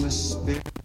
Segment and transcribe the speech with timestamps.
[0.00, 0.79] Christmas spirit.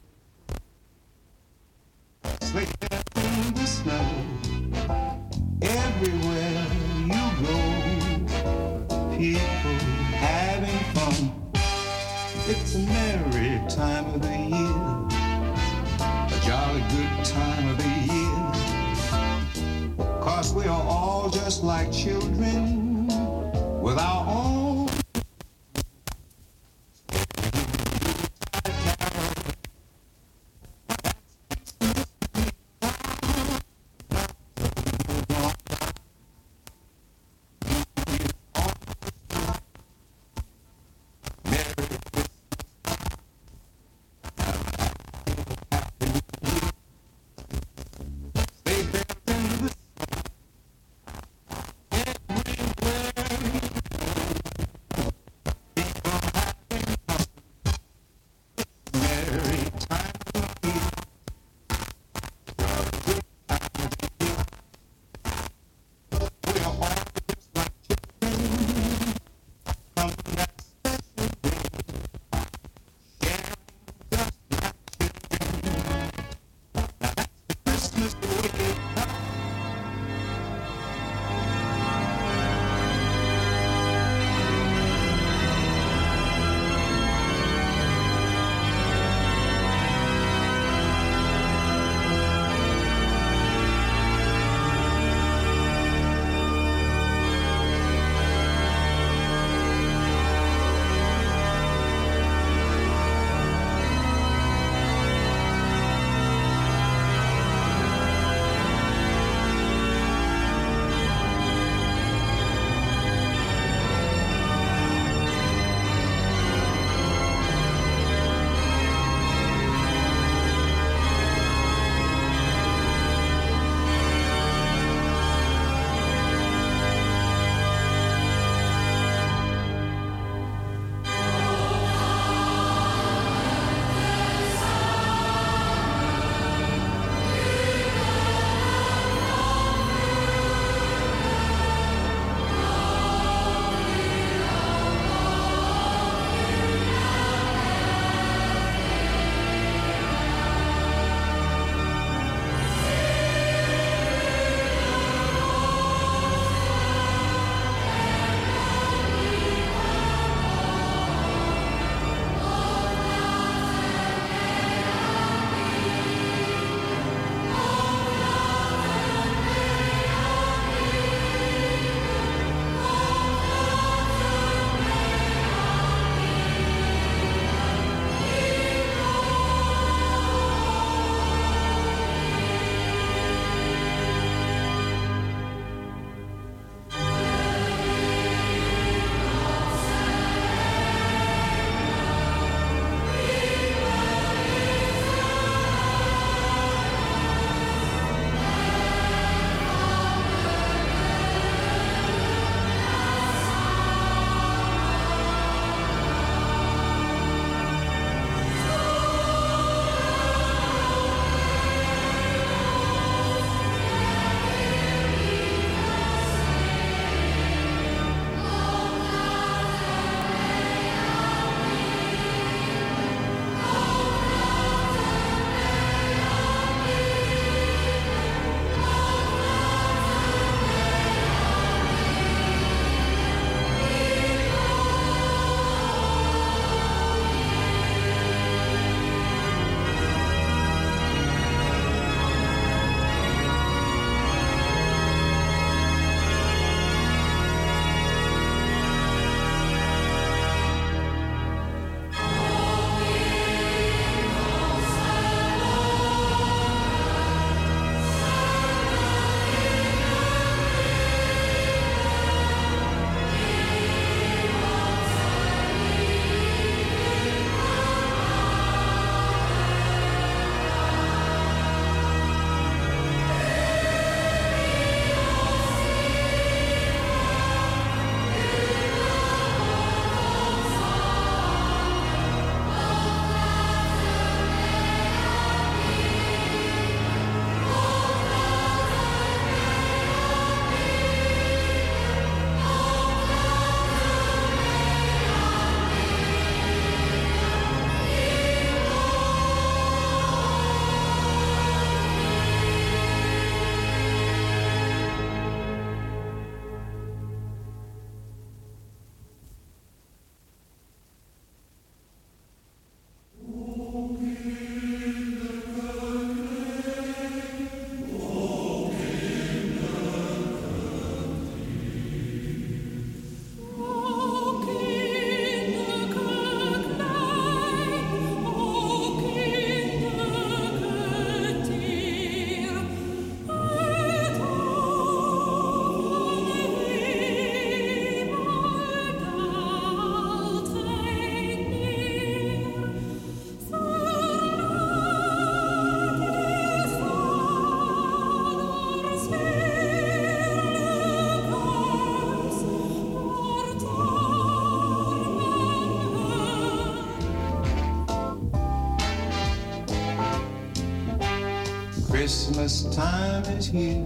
[362.66, 364.04] Christmas time is here.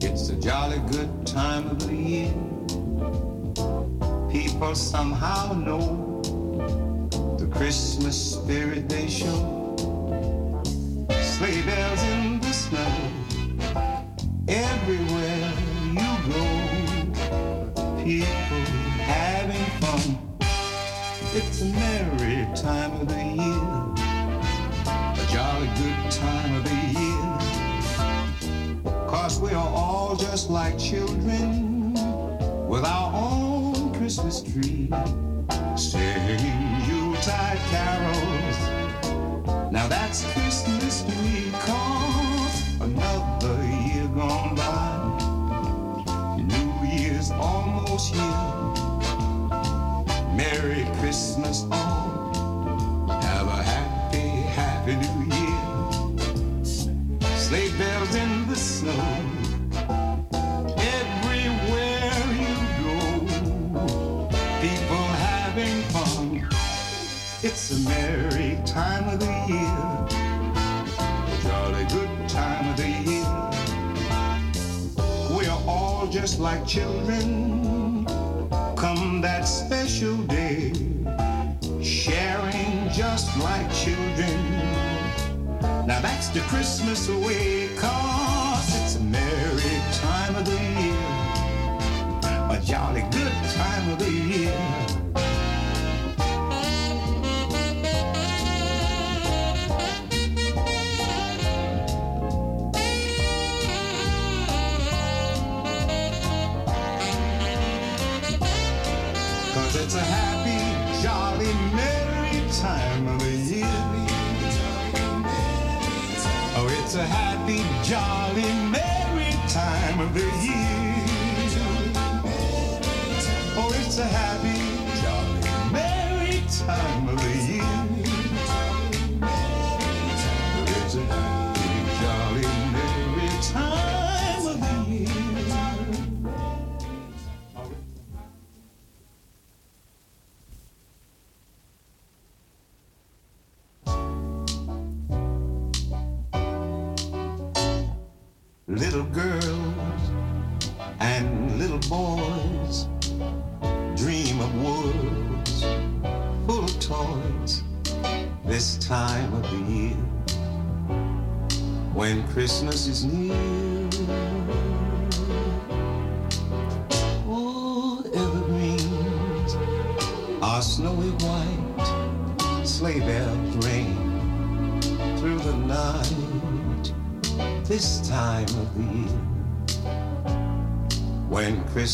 [0.00, 2.32] It's a jolly good time of the year.
[4.32, 6.22] People somehow know
[7.36, 9.53] the Christmas spirit they show.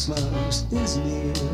[0.00, 1.49] Christmas is near.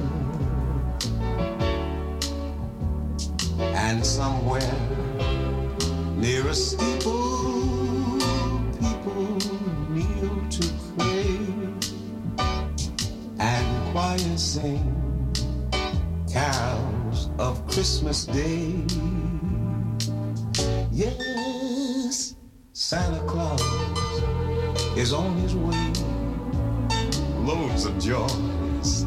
[28.06, 29.02] joys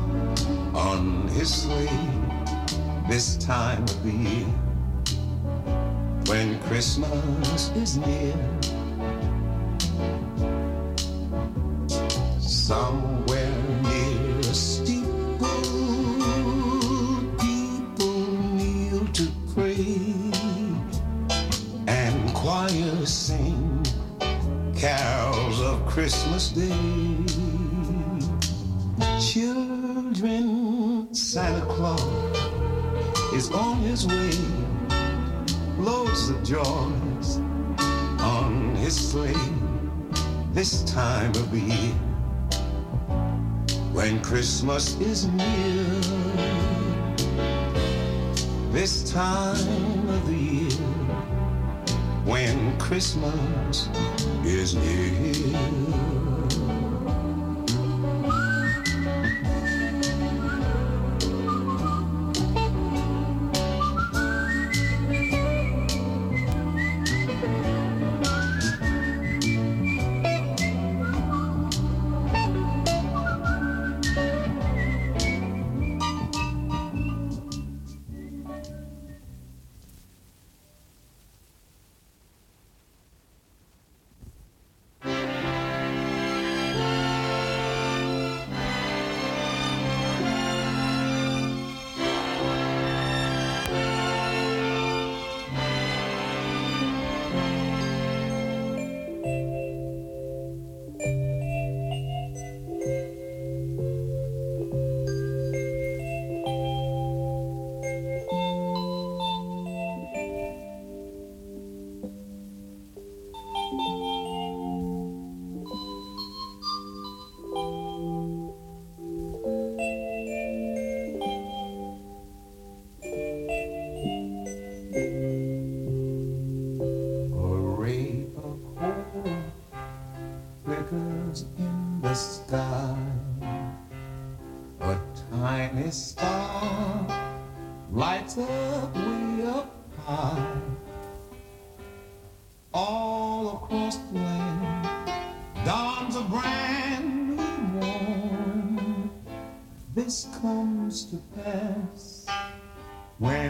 [0.75, 1.87] on his sleigh
[3.07, 4.45] this time of the year
[6.25, 8.35] when Christmas is near.
[44.29, 45.83] Christmas is near.
[48.71, 50.85] This time of the year,
[52.25, 53.89] when Christmas
[54.43, 56.18] is near.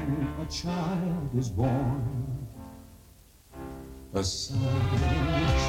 [0.07, 2.47] when a child is born.
[4.13, 5.65] A savage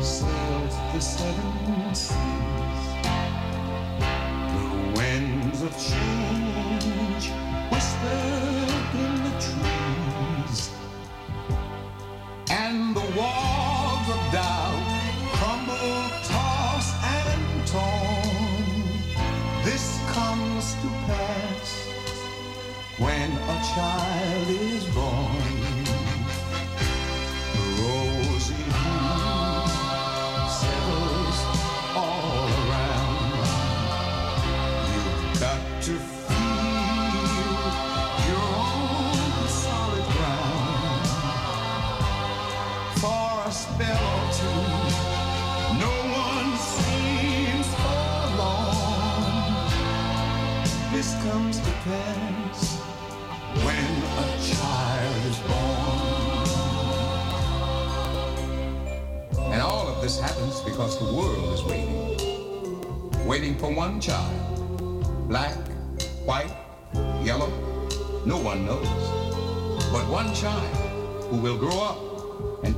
[0.00, 2.16] sails the seven seas,
[4.52, 4.64] the
[4.96, 6.13] winds of change.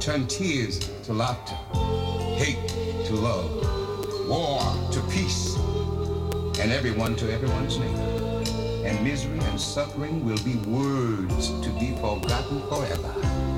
[0.07, 1.57] turn tears to laughter,
[2.37, 2.69] hate
[3.05, 3.51] to love,
[4.29, 4.61] war
[4.93, 5.57] to peace,
[6.61, 8.45] and everyone to everyone's neighbor.
[8.87, 13.56] And misery and suffering will be words to be forgotten forever.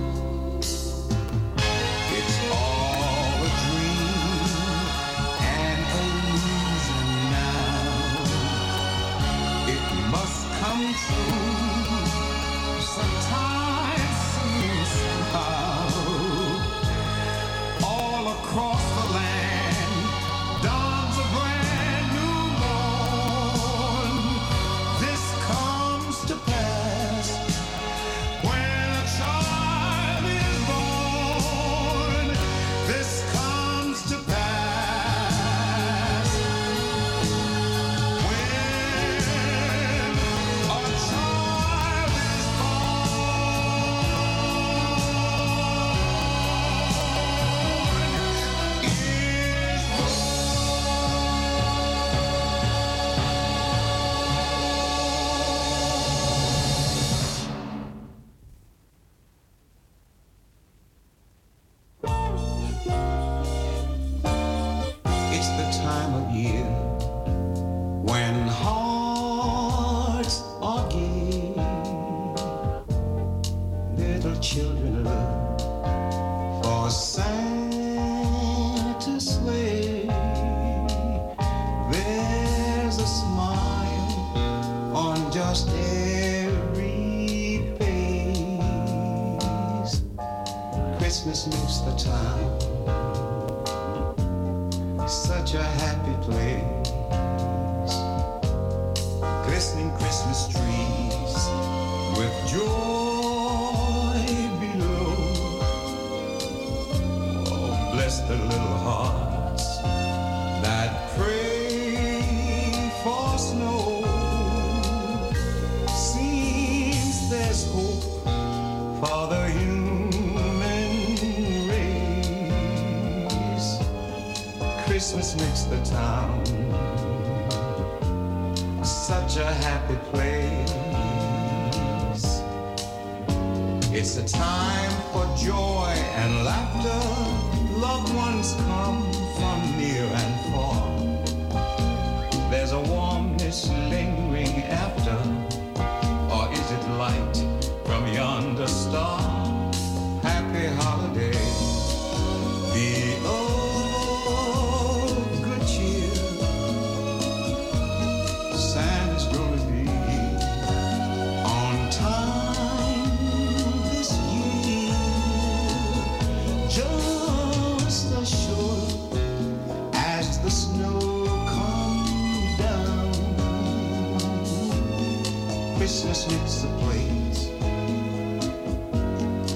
[175.88, 177.48] Christmas meets the plains.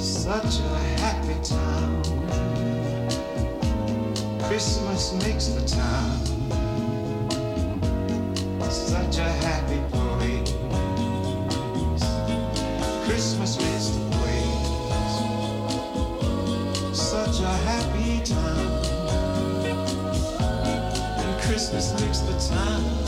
[0.03, 2.03] Such a happy town.
[4.49, 6.25] Christmas makes the town.
[8.71, 10.55] Such a happy place.
[13.05, 14.69] Christmas makes the place
[16.99, 18.67] Such a happy town.
[21.19, 23.02] And Christmas makes the town.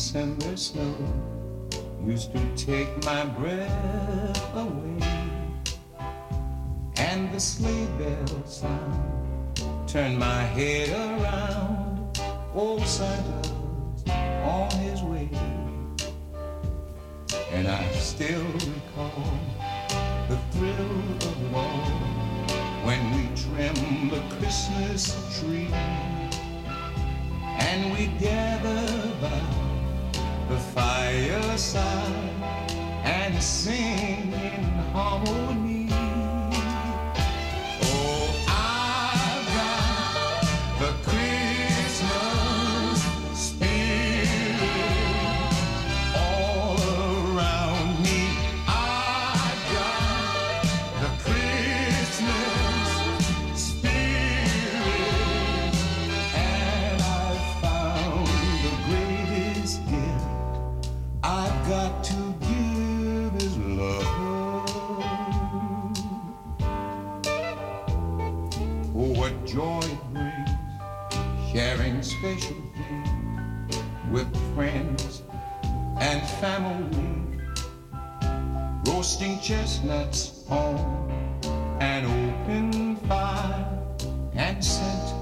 [0.00, 0.94] December snow
[2.02, 4.98] used to take my breath away.
[6.96, 12.18] And the sleigh bell sound turned my head around.
[12.54, 13.52] Old Santa's
[14.42, 15.28] on his way.
[17.52, 19.38] And I still recall
[20.30, 20.96] the thrill
[21.28, 21.84] of all
[22.86, 25.68] when we trimmed the Christmas tree
[27.60, 29.69] and we gathered by
[30.50, 32.34] the fireside
[33.04, 35.69] and sing in harmony.
[79.50, 80.76] Chestnuts on
[81.80, 83.66] an open fire
[84.34, 85.12] and scent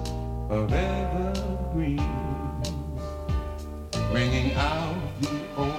[0.51, 1.97] of evergreen,
[4.11, 5.73] bringing out the old,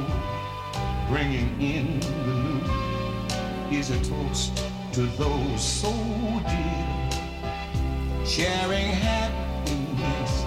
[1.10, 2.34] bringing in the
[3.69, 4.64] new, is a toast
[4.94, 5.91] to those so
[6.48, 10.44] dear, sharing happiness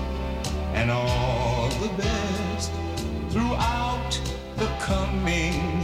[0.74, 2.72] and all the best
[3.32, 4.20] throughout
[4.59, 5.81] the coming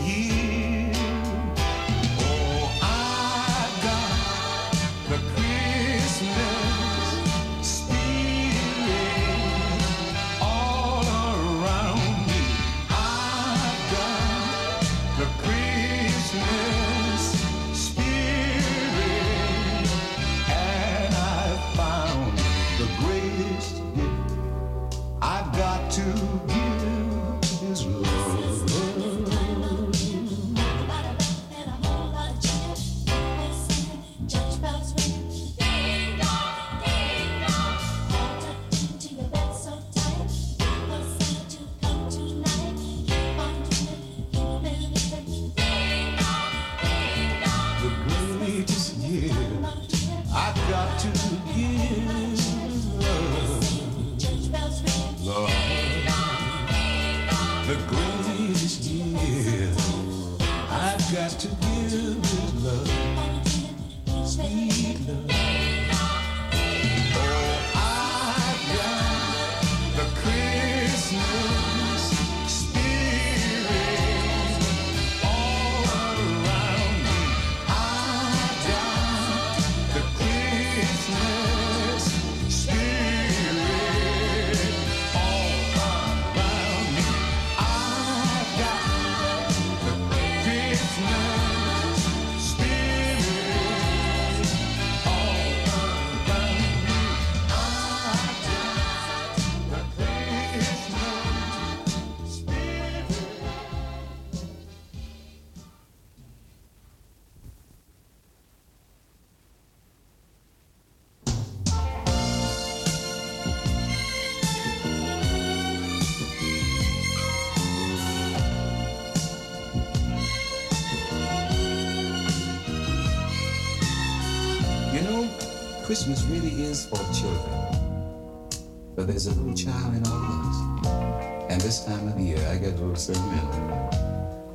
[131.68, 133.50] this time of year, I get a little sentimental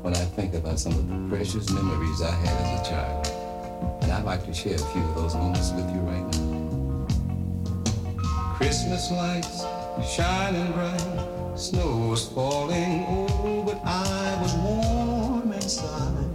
[0.01, 3.27] when I think about some of the precious memories I had as a child.
[4.01, 7.05] And I'd like to share a few of those moments with you right now.
[8.55, 9.61] Christmas lights
[10.11, 16.33] shining bright, snow's falling, oh, but I was warm inside.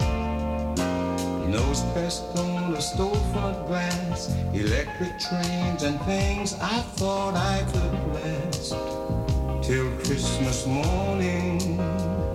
[1.48, 9.17] Nose pressed on the storefront glass, electric trains and things I thought I could last
[9.68, 11.76] till Christmas morning.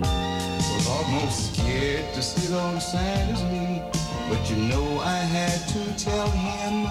[0.01, 3.81] Was almost scared to sit on Santa's knee,
[4.29, 6.85] but you know I had to tell him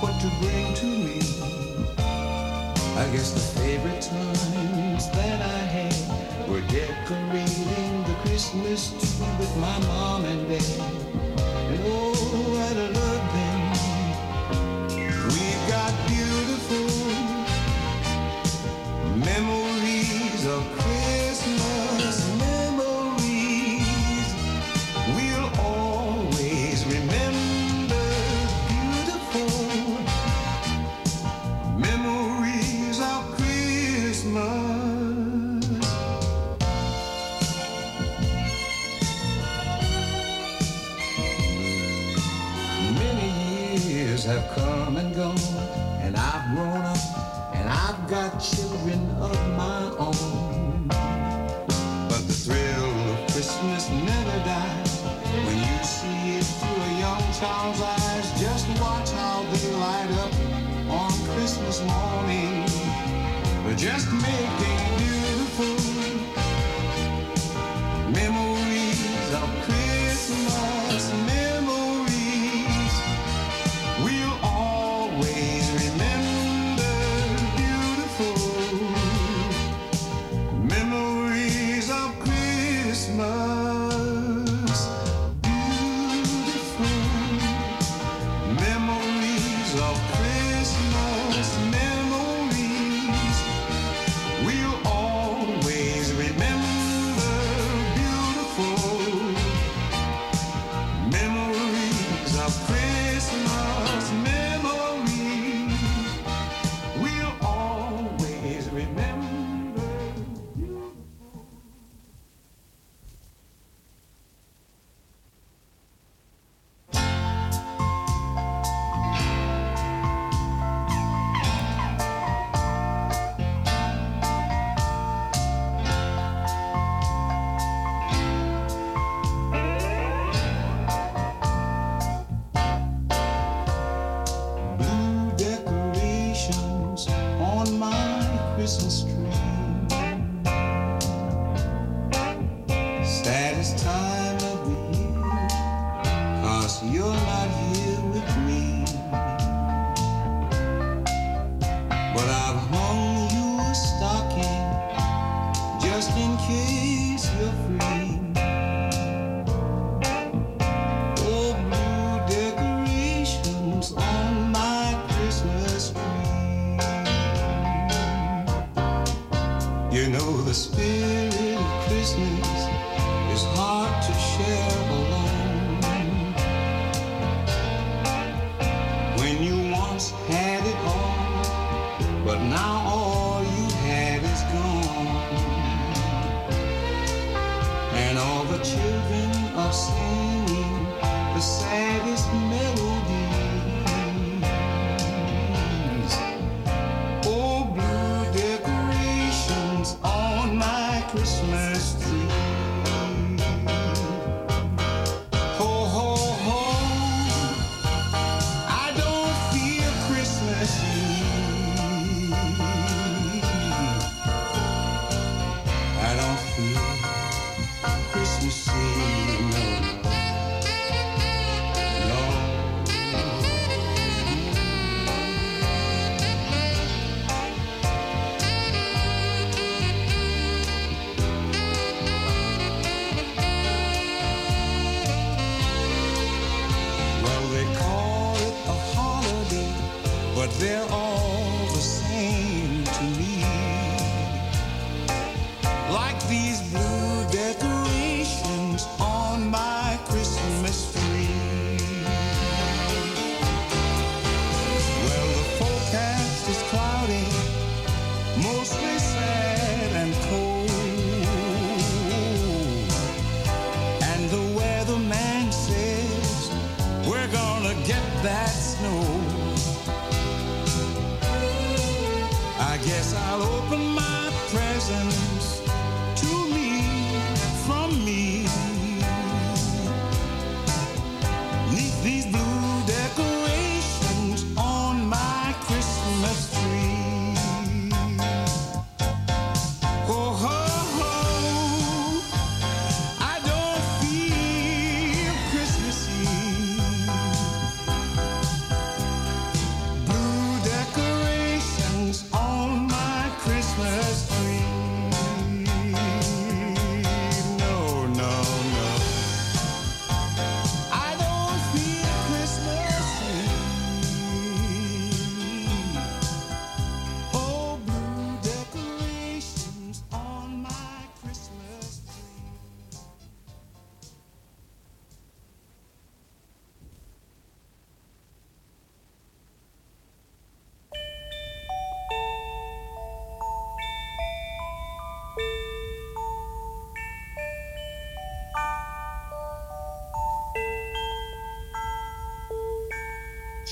[0.00, 1.20] what to bring to me.
[2.96, 9.78] I guess the favorite times that I had were decorating the Christmas tree with my
[9.88, 10.61] mom and dad.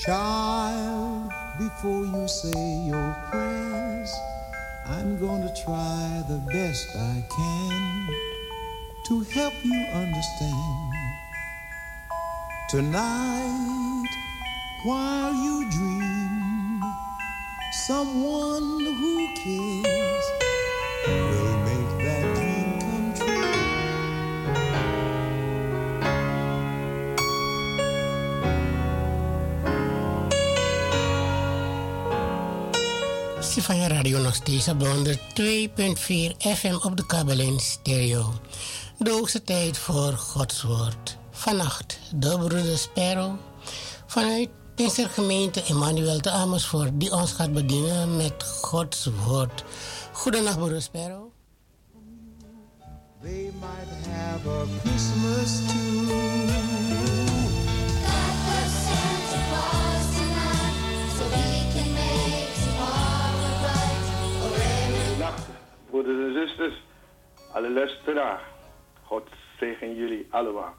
[0.03, 4.11] Child, before you say your prayers,
[4.87, 8.07] I'm going to try the best I can
[9.05, 10.93] to help you understand.
[12.71, 14.09] Tonight,
[14.85, 16.81] while you dream,
[17.85, 20.25] someone who cares
[33.79, 35.17] radio nog op de
[36.33, 38.33] 2.4 FM op de kabel in stereo.
[38.97, 41.17] De hoogste tijd voor Gods woord.
[41.31, 43.33] Vannacht de broeder Sparrow
[44.07, 49.63] vanuit deze gemeente Emmanuel te Amersfoort die ons gaat bedienen met Gods woord.
[50.11, 51.29] Goedenacht broeder Sparrow.
[53.21, 56.40] Might have a Christmas.
[66.01, 66.81] Broeders en zusters,
[67.51, 68.41] alle luisteraars.
[69.03, 69.29] God
[69.59, 70.75] zegen jullie allemaal.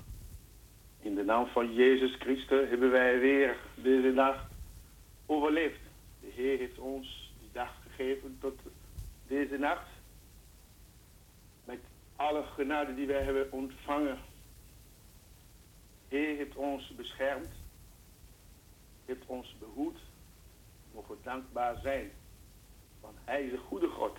[1.01, 4.49] In de naam van Jezus Christus hebben wij weer deze dag
[5.27, 5.81] overleefd.
[6.21, 8.61] De Heer heeft ons die dag gegeven tot
[9.27, 9.89] deze nacht.
[11.65, 11.81] Met
[12.17, 14.19] alle genade die wij hebben ontvangen.
[16.09, 17.51] Heer heeft ons beschermd.
[19.05, 19.99] Heeft ons behoed.
[20.95, 22.11] Mogen dankbaar zijn.
[23.01, 24.17] Want Hij is een goede God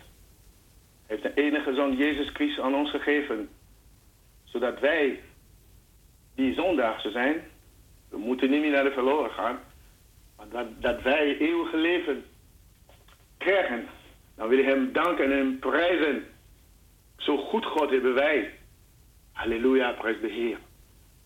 [1.13, 3.49] heeft de enige zoon Jezus Christus aan ons gegeven.
[4.43, 5.21] Zodat wij,
[6.35, 7.41] die zondaagse zijn,
[8.09, 9.59] we moeten niet meer naar de verloren gaan,
[10.37, 12.23] maar dat, dat wij eeuwige leven
[13.37, 13.87] krijgen.
[14.35, 16.25] Dan wil ik hem danken en hem prijzen.
[17.17, 18.53] Zo goed God hebben wij.
[19.31, 20.57] Halleluja, prijs de Heer.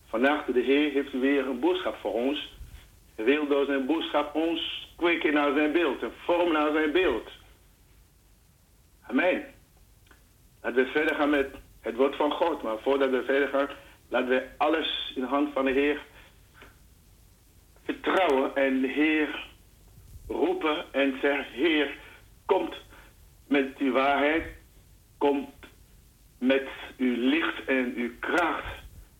[0.06, 2.56] Vannacht, de Heer heeft weer een boodschap voor ons.
[3.14, 7.30] Hij wil door zijn boodschap ons kweken naar zijn beeld en vormen naar zijn beeld.
[9.02, 9.56] Amen.
[10.62, 11.48] Laten we verder gaan met
[11.80, 12.62] het woord van God.
[12.62, 13.68] Maar voordat we verder gaan,
[14.08, 16.00] laten we alles in de hand van de Heer
[17.84, 19.46] vertrouwen en de Heer
[20.26, 21.96] roepen en zeggen, Heer,
[22.46, 22.74] komt
[23.46, 24.44] met uw waarheid,
[25.18, 25.48] komt
[26.38, 28.76] met uw licht en uw kracht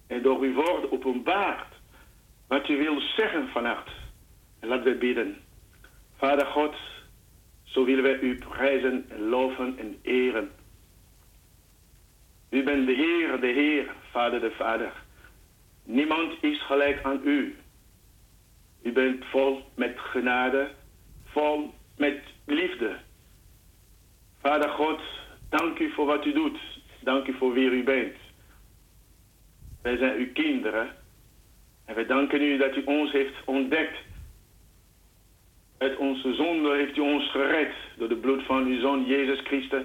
[0.07, 1.75] en door uw woord openbaart
[2.49, 3.91] wat u wil zeggen vannacht.
[4.61, 5.37] En laten we bidden.
[6.17, 6.75] Vader God,
[7.63, 10.51] zo willen wij u prijzen en loven en eren.
[12.51, 14.93] U bent de Heer, de Heer, Vader de Vader.
[15.85, 17.57] Niemand is gelijk aan u.
[18.83, 20.71] U bent vol met genade,
[21.25, 22.97] vol met liefde.
[24.41, 25.01] Vader God,
[25.49, 26.59] dank u voor wat u doet.
[27.01, 28.17] Dank u voor wie u bent.
[29.83, 30.97] Wij zijn uw kinderen.
[31.85, 33.99] En wij danken u dat u ons heeft ontdekt.
[35.79, 37.75] Uit onze zonde heeft u ons gered.
[37.97, 39.83] Door de bloed van uw zoon Jezus Christus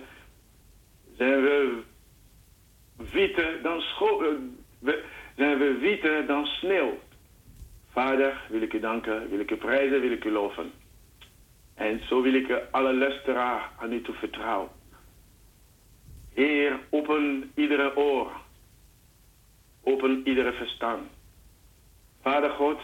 [1.17, 1.81] zijn we
[3.11, 4.93] witter dan eh,
[5.35, 6.97] zijn we witter dan sneeuw.
[7.91, 10.71] Vader, wil ik u danken, wil ik u prijzen, wil ik u loven.
[11.75, 14.69] En zo wil ik alle luisteraar aan u toe vertrouwen.
[16.33, 18.31] Heer, open iedere oor.
[19.83, 21.09] Open iedere verstand.
[22.21, 22.79] Vader God,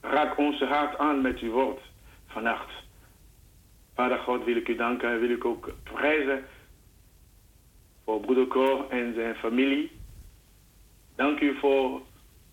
[0.00, 1.80] raak onze hart aan met uw woord
[2.26, 2.70] vannacht.
[3.94, 6.44] Vader God, wil ik u danken en wil ik ook prijzen
[8.06, 9.90] voor broeder Cor en zijn familie.
[11.16, 12.02] Dank u voor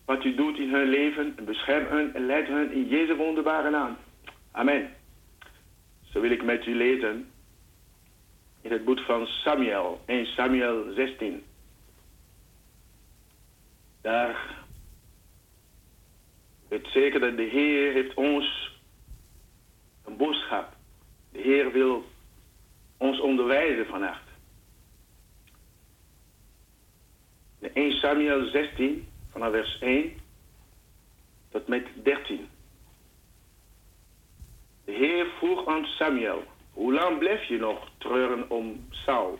[0.05, 1.33] wat u doet in hun leven.
[1.37, 3.97] En bescherm hen en leid hen in Jezus wonderbare naam.
[4.51, 4.89] Amen.
[6.01, 7.31] Zo wil ik met u lezen
[8.61, 11.43] in het boek van Samuel, 1 Samuel 16.
[14.01, 14.65] Daar
[16.69, 18.77] het zeker dat de Heer heeft ons
[20.05, 20.75] een boodschap.
[21.31, 22.05] De Heer wil
[22.97, 24.32] ons onderwijzen vannacht.
[27.63, 30.13] De 1 Samuel 16, vanaf vers 1
[31.51, 32.47] tot met 13.
[34.85, 39.39] De Heer vroeg aan Samuel, hoe lang blijf je nog treuren om Saul,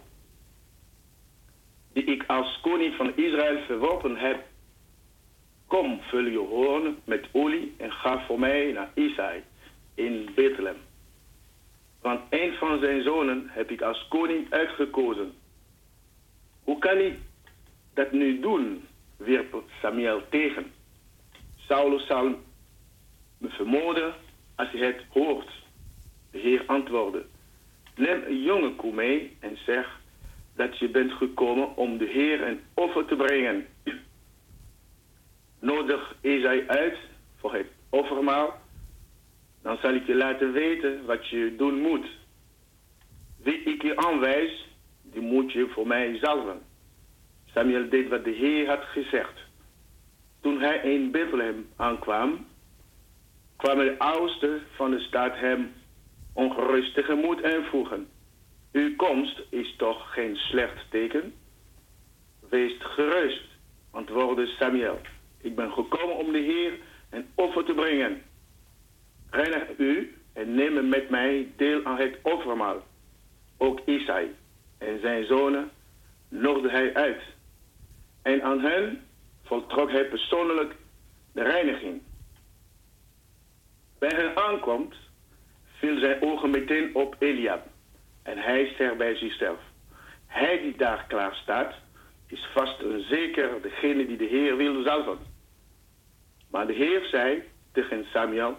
[1.93, 4.45] die ik als koning van Israël verworpen heb?
[5.67, 9.43] Kom, vul je hoorn met olie en ga voor mij naar Isaï
[9.93, 10.81] in Bethlehem.
[12.01, 15.33] Want een van zijn zonen heb ik als koning uitgekozen.
[16.63, 17.19] Hoe kan ik
[17.93, 18.87] dat nu doen,
[19.17, 20.71] wierp Samuel tegen.
[21.55, 22.35] Saulus zal
[23.37, 24.13] me vermoorden
[24.55, 25.49] als hij het hoort.
[26.31, 27.25] De Heer antwoordde,
[27.95, 29.99] neem een jonge koe mee en zeg
[30.55, 33.65] dat je bent gekomen om de Heer een offer te brengen.
[35.59, 36.97] Nodig Isai uit
[37.39, 38.61] voor het offermaal
[39.63, 42.07] dan zal ik je laten weten wat je doen moet.
[43.43, 44.67] Wie ik je aanwijs,
[45.01, 46.61] die moet je voor mij zalven.
[47.53, 49.39] Samuel deed wat de Heer had gezegd.
[50.41, 52.45] Toen hij in Bethlehem aankwam,
[53.55, 55.73] kwamen de oudsten van de stad hem
[56.33, 58.07] ongerust tegemoet en vroegen:
[58.71, 61.33] Uw komst is toch geen slecht teken?
[62.49, 63.43] Wees gerust,
[63.91, 65.01] antwoordde Samuel.
[65.41, 68.21] Ik ben gekomen om de Heer een offer te brengen.
[69.29, 72.83] Reinig u en neem met mij deel aan het offermaal.
[73.57, 74.35] Ook Isai
[74.77, 75.69] en zijn zonen
[76.29, 77.32] nodigde hij uit.
[78.23, 79.01] En aan hen
[79.43, 80.75] voltrok hij persoonlijk
[81.31, 82.01] de reiniging.
[83.99, 84.95] Bij hen aankomt,
[85.77, 87.67] viel zijn ogen meteen op Eliab.
[88.23, 89.59] En hij zegt bij zichzelf:
[90.25, 91.73] Hij die daar klaar staat,
[92.27, 95.17] is vast en zeker degene die de Heer wil zalven.
[96.49, 98.57] Maar de Heer zei tegen Samuel: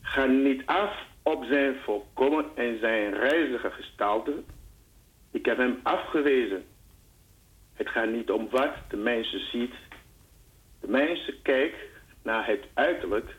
[0.00, 4.42] Ga niet af op zijn volkomen en zijn reizige gestalte.
[5.30, 6.64] Ik heb hem afgewezen.
[7.76, 9.74] Het gaat niet om wat de mensen ziet.
[10.80, 11.78] De mensen kijken
[12.22, 13.36] naar het uiterlijk,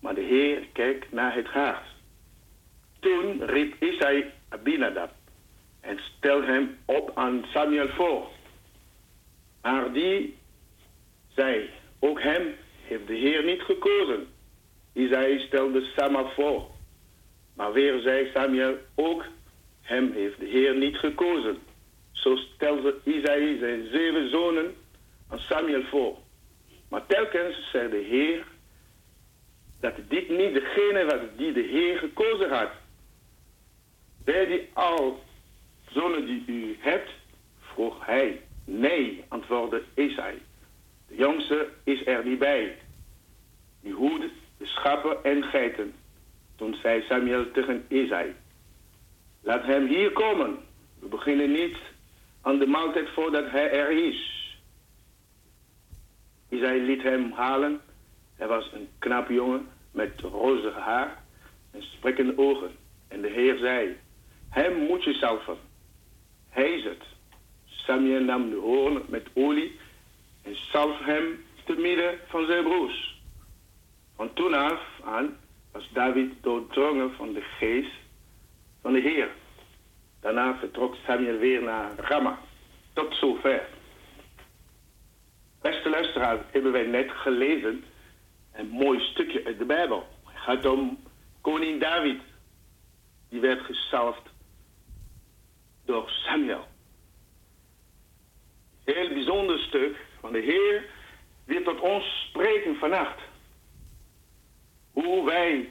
[0.00, 1.86] maar de Heer kijkt naar het hart.
[3.00, 5.10] Toen riep Isai Abinadab
[5.80, 8.28] en stelde hem op aan Samuel voor.
[9.62, 10.36] Maar die
[11.28, 14.26] zei, ook hem heeft de Heer niet gekozen.
[14.92, 16.70] Isai stelde Sama voor.
[17.54, 19.24] Maar weer zei Samuel, ook
[19.82, 21.58] hem heeft de Heer niet gekozen.
[22.22, 24.74] Zo stelde Isaïe zijn zeven zonen
[25.28, 26.18] aan Samuel voor.
[26.88, 28.46] Maar telkens zei de Heer
[29.80, 32.70] dat dit niet degene was die de Heer gekozen had.
[34.24, 35.22] Bij die al
[35.90, 37.10] zonen die u hebt,
[37.60, 38.42] vroeg hij.
[38.64, 40.42] Nee, antwoordde Isai.
[41.08, 42.78] De jongste is er niet bij.
[43.82, 44.22] Die hoed
[44.58, 45.94] de schapen en geiten.
[46.56, 48.34] Toen zei Samuel tegen Isai.
[49.42, 50.58] Laat hem hier komen.
[50.98, 51.76] We beginnen niet
[52.48, 54.50] aan de maaltijd voordat hij er is.
[56.48, 57.80] Isai liet hem halen.
[58.36, 61.22] Hij was een knap jongen met rozige haar
[61.70, 62.70] en sprekende ogen.
[63.08, 63.96] En de Heer zei,
[64.48, 65.56] hem moet je salven.
[66.48, 67.02] Hij is het.
[67.64, 69.78] Samuel nam de hoorn met olie
[70.42, 73.22] en salf hem te midden van zijn broers.
[74.16, 75.36] Van toen af aan
[75.72, 77.92] was David doordrongen van de geest
[78.82, 79.28] van de Heer.
[80.20, 82.38] Daarna vertrok Samuel weer naar Ramah.
[82.92, 83.68] Tot zover.
[85.60, 87.84] Beste luisteraars, hebben wij net gelezen
[88.52, 90.06] een mooi stukje uit de Bijbel.
[90.24, 90.98] Het gaat om
[91.40, 92.20] koning David.
[93.28, 94.22] Die werd gesalfd
[95.84, 96.66] door Samuel.
[98.84, 100.84] Heel bijzonder stuk van de Heer
[101.44, 103.20] wil tot ons spreken vannacht.
[104.92, 105.70] Hoe wij,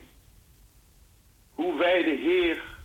[1.53, 2.77] hoe wij de Heer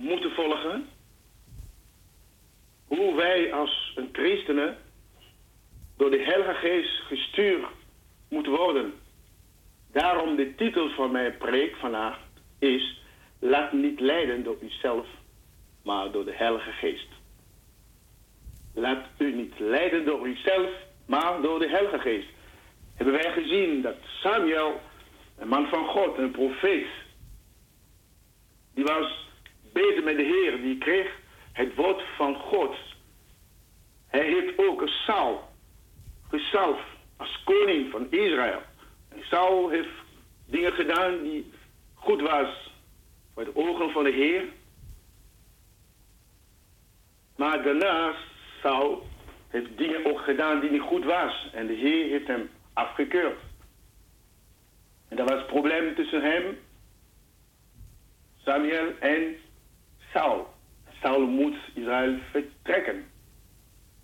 [0.00, 0.88] moeten volgen.
[2.86, 4.76] Hoe wij als christenen
[5.96, 7.66] door de Heilige Geest gestuurd
[8.28, 8.92] moeten worden.
[9.92, 12.18] Daarom de titel van mijn preek vandaag
[12.58, 12.98] is...
[13.42, 15.06] Laat niet leiden door uzelf,
[15.82, 17.08] maar door de Heilige Geest.
[18.74, 20.70] Laat u niet leiden door uzelf,
[21.06, 22.28] maar door de Heilige Geest.
[22.94, 24.80] Hebben wij gezien dat Samuel,
[25.38, 26.86] een man van God, een profeet...
[28.74, 29.29] die was
[29.72, 31.18] bezig met de Heer, die kreeg
[31.52, 32.76] het woord van God.
[34.06, 35.48] Hij heeft ook Saul
[36.28, 36.86] gezalfd
[37.16, 38.62] als koning van Israël.
[39.08, 39.88] En Saul heeft
[40.46, 41.52] dingen gedaan die
[41.94, 42.72] goed was
[43.34, 44.44] voor de ogen van de Heer.
[47.36, 48.14] Maar daarna
[48.62, 49.06] Saul
[49.48, 51.50] heeft dingen ook gedaan die niet goed was.
[51.52, 53.38] En de Heer heeft hem afgekeurd.
[55.08, 56.58] En dat was het probleem tussen hem,
[58.36, 59.36] Samuel en
[60.12, 60.46] Saul.
[61.02, 63.04] Saul moet Israël vertrekken.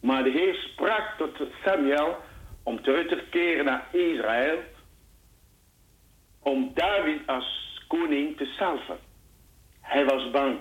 [0.00, 2.16] Maar de Heer sprak tot Samuel
[2.62, 4.58] om terug te keren naar Israël.
[6.38, 8.98] Om David als koning te salven.
[9.80, 10.58] Hij was bang.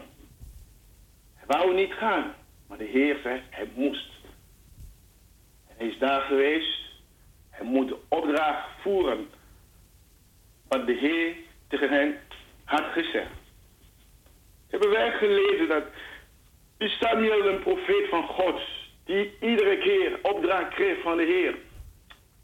[1.34, 2.34] Hij wou niet gaan.
[2.68, 4.10] Maar de Heer zei, hij moest.
[5.68, 6.80] Hij is daar geweest.
[7.50, 9.28] Hij moet de opdracht voeren.
[10.68, 11.36] Wat de Heer
[11.68, 12.20] tegen hen
[12.64, 13.45] had gezegd.
[14.70, 15.84] Hebben wij gelezen dat
[16.78, 18.62] Samuel een profeet van God
[19.06, 21.56] die iedere keer opdracht kreeg van de Heer.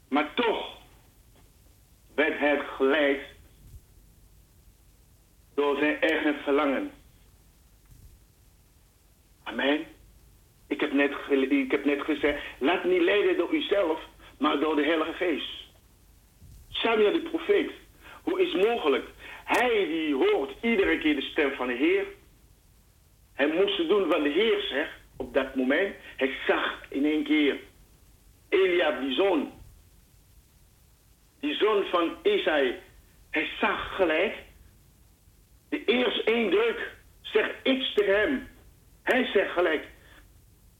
[0.08, 0.76] Maar toch
[2.14, 3.20] werd hij geleid
[5.54, 6.90] door zijn eigen verlangen.
[9.42, 9.86] Amen.
[10.68, 11.12] Ik heb, net,
[11.50, 14.00] ik heb net gezegd, laat niet leiden door uzelf,
[14.38, 15.62] maar door de Heilige Geest.
[16.68, 17.70] Samuel de profeet,
[18.22, 19.04] Hoe is mogelijk?
[19.44, 22.04] Hij die hoort iedere keer de stem van de Heer.
[23.34, 25.94] Hij moest doen wat de Heer zegt op dat moment.
[26.16, 27.56] Hij zag in één keer
[28.48, 29.52] Eliab, die zoon.
[31.40, 32.74] Die zoon van Isai.
[33.30, 34.34] Hij zag gelijk.
[35.68, 36.90] De eerste indruk
[37.20, 38.48] zegt iets tegen hem.
[39.02, 39.86] Hij zegt gelijk,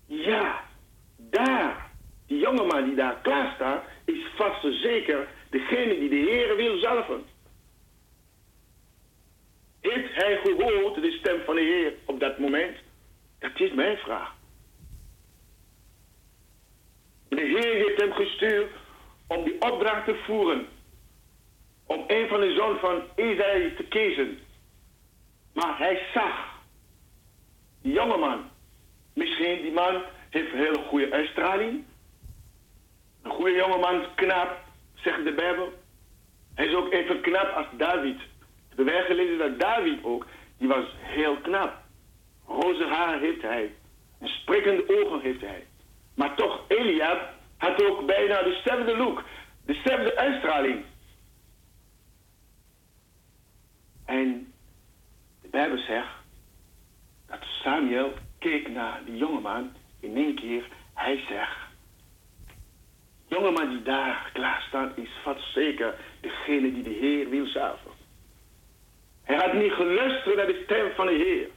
[0.07, 0.65] ja,
[1.17, 1.91] daar,
[2.27, 6.79] die jongeman die daar klaar staat, is vast en zeker degene die de Heer wil
[6.79, 7.25] zalven.
[9.83, 12.77] Heeft hij gehoord de stem van de Heer op dat moment?
[13.39, 14.35] Dat is mijn vraag.
[17.29, 18.71] De Heer heeft hem gestuurd
[19.27, 20.67] om die opdracht te voeren.
[21.87, 24.39] Om een van de zoon van Isaïe te kiezen.
[25.53, 26.61] Maar hij zag
[27.83, 28.51] die jongeman.
[29.15, 31.85] Misschien die man heeft een hele goede uitstraling.
[33.23, 34.61] Een goede jongeman, knap,
[34.95, 35.73] zegt de Bijbel.
[36.55, 38.21] Hij is ook even knap als David.
[38.77, 40.27] Hebben gelezen dat David ook,
[40.59, 41.81] die was heel knap.
[42.47, 43.75] Roze haar heeft hij.
[44.21, 45.67] En sprekende ogen heeft hij.
[46.15, 49.25] Maar toch, Eliab had ook bijna dezelfde look.
[49.65, 50.85] Dezelfde uitstraling.
[54.05, 54.53] En
[55.43, 56.15] de Bijbel zegt
[57.27, 59.73] dat Samuel keek naar die jongeman.
[60.01, 61.57] In één keer, hij zegt...
[63.27, 67.92] Jongeman die daar klaar staat, is vast zeker degene die de Heer wil zaven.
[69.23, 71.49] Hij had niet geluisterd naar de stem van de Heer.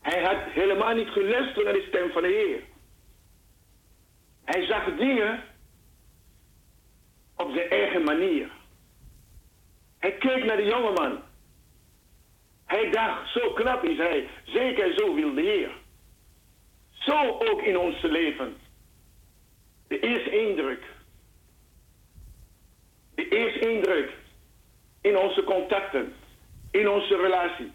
[0.00, 2.62] Hij had helemaal niet geluisterd naar de stem van de Heer.
[4.44, 5.44] Hij zag dingen
[7.36, 8.50] op zijn eigen manier.
[9.98, 11.22] Hij keek naar de jongeman.
[12.64, 14.28] Hij dacht, zo knap is hij.
[14.44, 15.70] Zeker zo wil de Heer.
[16.90, 18.56] Zo ook in ons leven.
[19.88, 20.82] De eerste indruk.
[23.16, 24.10] De eerste indruk.
[25.00, 26.12] In onze contacten.
[26.70, 27.72] In onze relatie.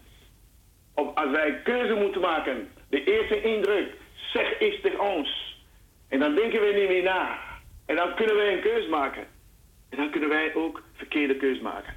[0.94, 2.68] Of als wij keuze moeten maken.
[2.88, 3.94] De eerste indruk.
[4.32, 5.60] Zeg iets tegen ons.
[6.08, 7.38] En dan denken we niet meer na.
[7.86, 9.26] En dan kunnen wij een keus maken.
[9.88, 11.94] En dan kunnen wij ook verkeerde keus maken.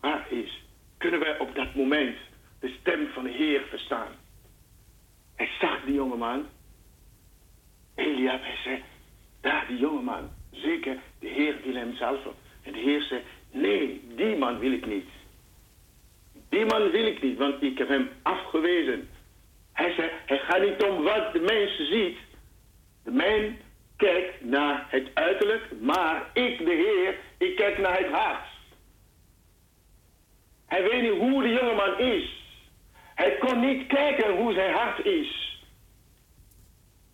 [0.00, 0.64] Waar is,
[0.98, 2.16] kunnen wij op dat moment
[2.60, 4.12] de stem van de Heer verstaan?
[5.36, 6.46] Hij zag die jongeman.
[7.94, 8.82] Eliab, hij zei,
[9.40, 10.30] daar die jongeman.
[10.54, 12.18] Zeker, de Heer wil hem zelf.
[12.62, 15.08] En de Heer zei, nee, die man wil ik niet.
[16.48, 19.08] Die man wil ik niet, want ik heb hem afgewezen.
[19.72, 22.18] Hij zei, het gaat niet om wat de mens ziet.
[23.04, 23.54] De mens
[23.96, 27.18] kijkt naar het uiterlijk, maar ik, de Heer,
[27.48, 28.46] ik kijk naar het hart.
[30.66, 32.42] Hij weet niet hoe de jongeman is.
[33.14, 35.60] Hij kon niet kijken hoe zijn hart is.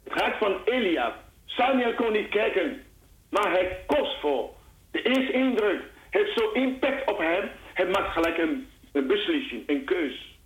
[0.04, 1.14] Het hart van Eliab.
[1.44, 2.82] Samuel kon niet kijken,
[3.30, 4.50] maar het kost voor.
[4.90, 7.50] De eerste indruk heeft zo impact op hem.
[7.74, 10.38] Hij maakt gelijk een, beslissing, een keus.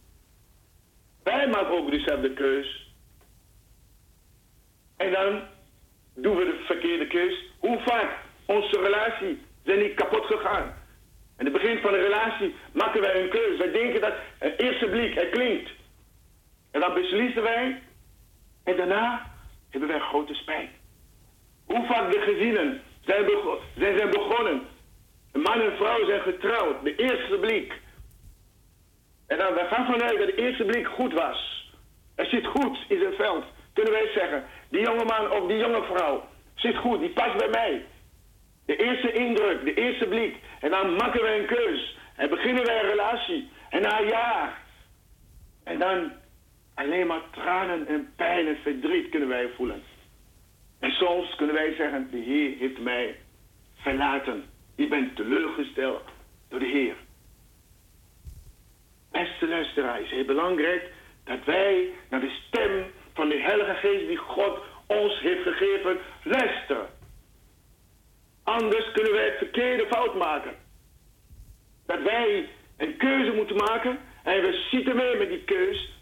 [1.23, 2.93] Wij maken ook dezelfde keus.
[4.97, 5.43] En dan
[6.15, 7.53] doen we de verkeerde keus.
[7.59, 10.75] Hoe vaak onze relatie zijn niet kapot gegaan.
[11.39, 13.59] In het begin van de relatie maken wij een keuze.
[13.59, 15.71] Wij denken dat het eerste blik, het klinkt.
[16.71, 17.83] En dan beslissen wij.
[18.65, 19.33] En daarna
[19.71, 20.71] hebben wij grote spijt.
[21.67, 23.25] Hoe vaak de gezinnen zijn,
[23.77, 24.63] zijn, zijn begonnen.
[25.33, 26.85] Een man en vrouw zijn getrouwd.
[26.85, 27.81] De eerste blik.
[29.27, 31.71] En dan, wij gaan vanuit dat de eerste blik goed was.
[32.15, 33.45] Er zit goed in zijn veld.
[33.73, 34.45] Kunnen wij zeggen.
[34.69, 37.01] Die jonge man of die jonge vrouw zit goed.
[37.01, 37.85] Die past bij mij.
[38.67, 40.37] De eerste indruk, de eerste blik.
[40.61, 41.97] En dan maken wij een keus.
[42.17, 43.51] En beginnen wij een relatie.
[43.71, 44.63] En na een jaar.
[45.65, 46.13] En dan
[46.75, 49.83] alleen maar tranen en pijn en verdriet kunnen wij voelen.
[50.85, 53.17] En soms kunnen wij zeggen, de Heer heeft mij
[53.75, 54.45] verlaten.
[54.77, 56.03] Ik ben teleurgesteld
[56.49, 56.95] door de Heer.
[59.11, 60.93] Beste luisteraar, is heel belangrijk
[61.25, 62.85] dat wij naar de stem
[63.15, 66.89] van de Heilige Geest die God ons heeft gegeven luisteren.
[68.43, 70.55] Anders kunnen wij het verkeerde fout maken.
[71.87, 75.93] Dat wij een keuze moeten maken en we zitten mee met die keus.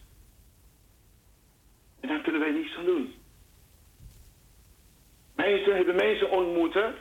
[2.01, 3.22] En dan kunnen wij niets aan doen.
[5.47, 6.95] Mensen hebben mensen ontmoeten.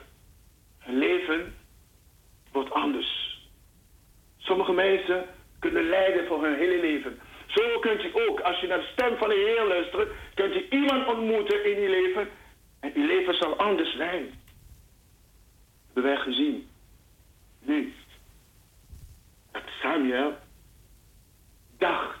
[0.78, 1.54] Hun leven
[2.52, 3.40] wordt anders.
[4.36, 5.24] Sommige mensen
[5.58, 7.20] kunnen lijden voor hun hele leven.
[7.46, 10.66] Zo kunt u ook, als je naar de stem van de Heer luistert, kunt u
[10.70, 12.28] iemand ontmoeten in uw leven.
[12.80, 14.40] En uw leven zal anders zijn
[15.92, 16.68] hebben wij gezien.
[17.60, 17.92] Nu,
[19.52, 20.34] dat Samuel
[21.78, 22.20] dacht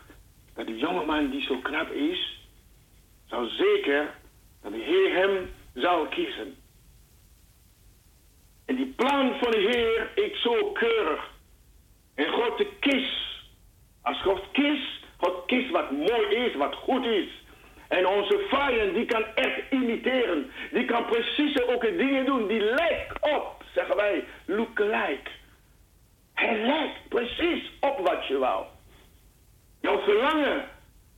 [0.54, 2.40] dat de jongeman die zo knap is,
[3.26, 4.14] zou zeker
[4.62, 6.56] dat de Heer hem zou kiezen.
[8.66, 11.30] En die plan van de Heer is zo keurig.
[12.14, 13.40] En God de kies.
[14.02, 17.28] Als God kiest, God kiest wat mooi is, wat goed is.
[17.88, 20.50] En onze vijand, die kan echt imiteren.
[20.70, 22.46] Die kan precies ook dingen doen.
[22.46, 25.30] Die lijkt op, zeggen wij, look-alike.
[26.34, 28.64] Hij lijkt precies op wat je wou.
[29.80, 30.68] Jouw verlangen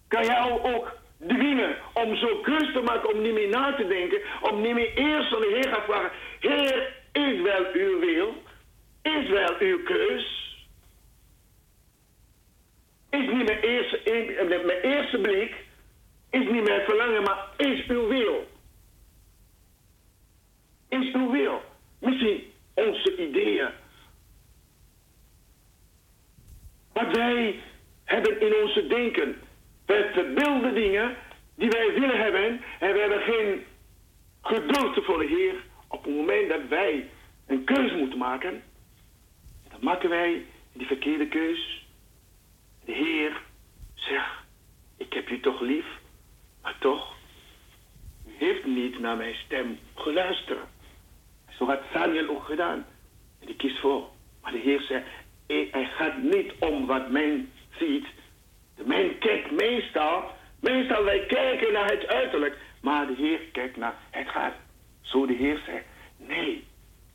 [0.08, 4.20] kan jou ook dwingen om zo keus te maken, om niet meer na te denken,
[4.40, 6.10] om niet meer eerst aan de Heer gaan vragen,
[6.40, 8.42] Heer, is wel uw wil?
[9.02, 10.42] Is wel uw keus?
[13.10, 14.00] Is niet mijn eerste,
[14.66, 15.54] mijn eerste blik,
[16.30, 18.46] is niet mijn verlangen, maar is uw wil?
[20.88, 21.62] Is uw wil?
[21.98, 23.68] Misschien onze ideeën.
[26.92, 27.60] Wat wij
[28.04, 29.40] hebben in onze denken.
[29.86, 31.16] Wij verbeelden dingen
[31.54, 33.64] die wij willen hebben en we hebben geen
[34.42, 35.54] geduld voor de Heer.
[35.88, 37.10] Op het moment dat wij
[37.46, 38.62] een keuze moeten maken,
[39.70, 41.86] dan maken wij die verkeerde keus.
[42.84, 43.42] De Heer
[43.94, 44.34] zegt,
[44.96, 45.86] ik heb je toch lief,
[46.62, 47.14] maar toch,
[48.26, 50.66] u heeft niet naar mijn stem geluisterd.
[51.58, 52.86] Zo had Samuel ook gedaan.
[53.40, 54.08] En die kiest voor.
[54.42, 55.06] Maar de Heer zegt,
[55.46, 58.06] hij gaat niet om wat men ziet.
[58.76, 60.24] De men kijkt meestal,
[60.60, 64.54] meestal wij kijken naar het uiterlijk, maar de Heer kijkt naar het hart.
[65.00, 65.84] Zo de Heer zegt,
[66.16, 66.64] nee,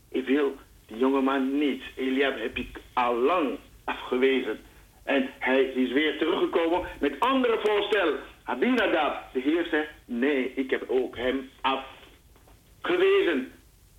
[0.10, 0.56] ik wil
[0.88, 1.84] die jongeman niet.
[1.96, 4.60] Eliab heb ik al lang afgewezen.
[5.04, 8.20] En hij is weer teruggekomen met andere voorstellen.
[8.44, 13.52] Abinadab, de Heer zegt, nee, ik heb ook hem afgewezen.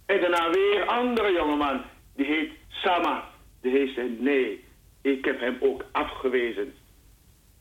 [0.06, 1.82] En daarna weer andere jongeman,
[2.16, 3.24] die heet Sama.
[3.60, 4.64] De Heer zei, nee,
[5.02, 6.74] ik heb hem ook afgewezen.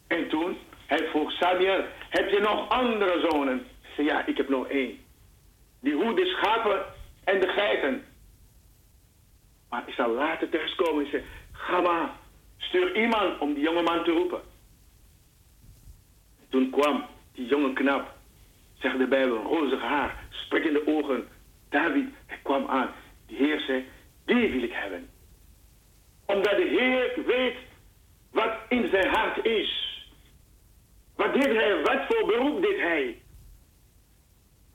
[0.09, 3.67] En toen, hij vroeg Samuel, heb je nog andere zonen?
[3.81, 4.97] Hij zei, ja, ik heb nog één.
[5.81, 6.85] Die hoedt de schapen
[7.23, 8.03] en de geiten.
[9.69, 12.09] Maar ik zal later thuiskomen en zei, ga maar,
[12.57, 14.41] stuur iemand om die jongeman te roepen.
[16.49, 18.13] Toen kwam die jonge knap,
[18.79, 21.27] zegt de Bijbel, rozig haar, sprekende ogen.
[21.69, 22.89] David, hij kwam aan.
[23.27, 23.87] De Heer zei,
[24.25, 25.09] die wil ik hebben
[26.29, 27.57] omdat de Heer weet
[28.31, 29.88] wat in zijn hart is.
[31.19, 31.81] Wat deed hij?
[31.81, 33.21] Wat voor beroep deed hij?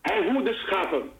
[0.02, 1.10] Hij hoedt de schapen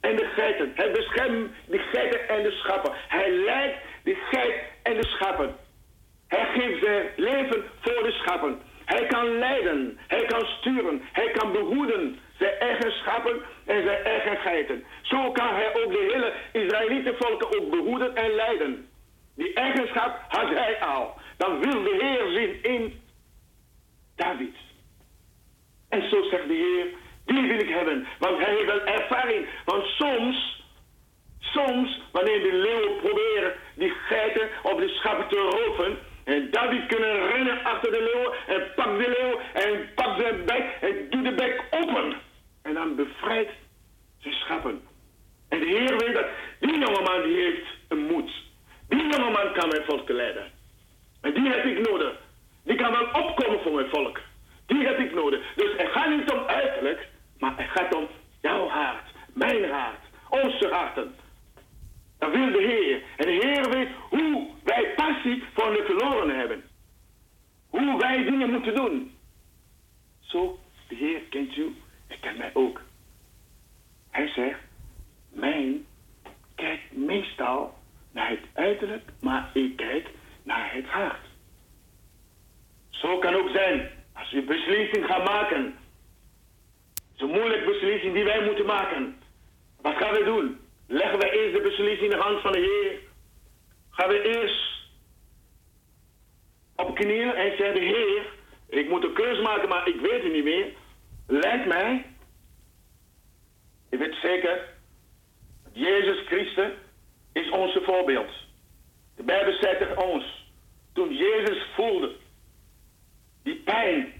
[0.00, 0.72] en de geiten.
[0.74, 2.92] Hij beschermt de geiten en de schapen.
[3.08, 5.56] Hij leidt de geit en de schapen.
[6.28, 8.60] Hij geeft zijn leven voor de schapen.
[8.84, 14.36] Hij kan leiden, hij kan sturen, hij kan behoeden zijn eigen schapen en zijn eigen
[14.36, 14.84] geiten.
[15.02, 16.32] Zo kan hij ook de hele
[16.64, 18.88] Israëlietenvolken ook behoeden en leiden.
[19.36, 21.14] Die eigenschap had hij al.
[21.36, 23.01] Dan wil de Heer zien in
[24.22, 24.56] David.
[25.88, 26.86] En zo zegt de Heer,
[27.24, 28.06] die wil ik hebben.
[28.18, 29.46] Want hij heeft wel ervaring.
[29.64, 30.64] Want soms,
[31.38, 35.98] soms, wanneer de leeuw proberen die geiten of de schapen te roven.
[36.24, 40.64] En David kunnen rennen achter de leeuw en pak de leeuw en pak zijn bek
[40.80, 42.14] en doet de bek open.
[42.62, 43.52] En dan bevrijdt
[44.18, 44.80] zijn schapen.
[45.48, 46.26] En de Heer weet dat
[46.60, 48.30] die jongeman die heeft een moed.
[48.88, 50.50] Die jongeman kan mijn volk leiden.
[51.20, 52.14] En die heb ik nodig.
[52.64, 54.20] Die kan wel opkomen voor mijn volk.
[54.66, 55.54] Die heb ik nodig.
[55.54, 57.08] Dus het gaat niet om uiterlijk,
[57.38, 58.08] maar het gaat om
[58.40, 61.14] jouw hart, mijn hart, onze harten.
[62.18, 63.02] Dat wil de Heer.
[63.16, 66.62] En de Heer weet hoe wij passie voor de verloren hebben.
[67.68, 69.12] Hoe wij dingen moeten doen.
[70.20, 70.58] Zo,
[70.88, 71.76] de Heer kent u
[72.06, 72.80] en kent mij ook.
[74.10, 74.60] Hij zegt,
[75.28, 75.86] mijn
[76.54, 77.74] kijkt meestal
[78.12, 80.08] naar het uiterlijk, maar ik kijk
[80.42, 81.31] naar het hart.
[83.02, 85.74] Zo kan ook zijn als u beslissing gaat maken.
[87.14, 89.16] Zo'n moeilijke beslissing die wij moeten maken.
[89.80, 90.60] Wat gaan we doen?
[90.86, 92.98] Leggen we eerst de beslissing in de hand van de Heer?
[93.90, 94.60] Gaan we eerst
[96.76, 98.22] op knieën en zeggen: Heer,
[98.68, 100.66] ik moet een keuze maken, maar ik weet het niet meer.
[101.26, 102.06] Leid mij.
[103.90, 104.68] Ik weet zeker
[105.72, 106.70] Jezus Christus
[107.32, 108.30] is onze voorbeeld.
[109.16, 110.50] De Bijbel zegt tegen ons,
[110.92, 112.20] toen Jezus voelde
[113.42, 114.12] die pijn,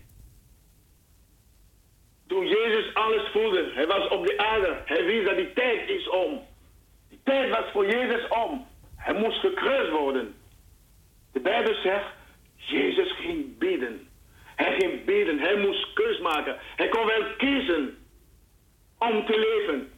[2.26, 6.08] toen Jezus alles voelde, hij was op de aarde, hij wist dat die tijd is
[6.08, 6.40] om.
[7.08, 8.66] Die tijd was voor Jezus om.
[8.96, 10.34] Hij moest gekruist worden.
[11.32, 12.06] De Bijbel zegt,
[12.56, 14.08] Jezus ging bidden.
[14.56, 16.56] Hij ging bidden, hij moest keus maken.
[16.76, 17.98] Hij kon wel kiezen
[18.98, 19.92] om te leven.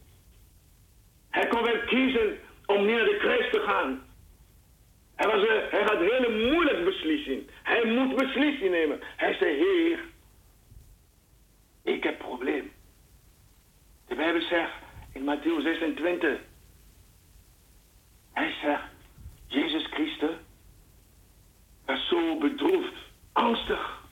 [1.31, 4.04] Hij kon wel kiezen om niet naar de kruis te gaan.
[5.15, 7.51] Hij, was, een, hij een hele moeilijke beslissing.
[7.63, 9.01] Hij moet beslissing nemen.
[9.17, 10.05] Hij zei, Heer,
[11.83, 12.73] ik heb een probleem.
[14.07, 14.73] De Bijbel zegt
[15.13, 16.39] in Matthäus 26,
[18.33, 18.83] Hij zegt,
[19.47, 20.37] Jezus Christus
[21.87, 22.95] was zo bedroefd,
[23.33, 24.03] angstig.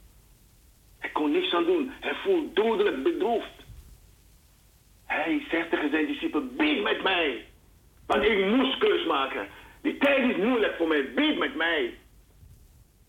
[0.98, 1.92] Hij kon niks aan doen.
[2.00, 3.62] Hij voelt dodelijk bedroefd.
[5.06, 7.46] Hij zegt tegen zijn discipelen, bid met mij.
[8.06, 9.48] Want ik moest keus maken.
[9.82, 11.12] Die tijd is moeilijk voor mij.
[11.14, 11.94] Bid met mij.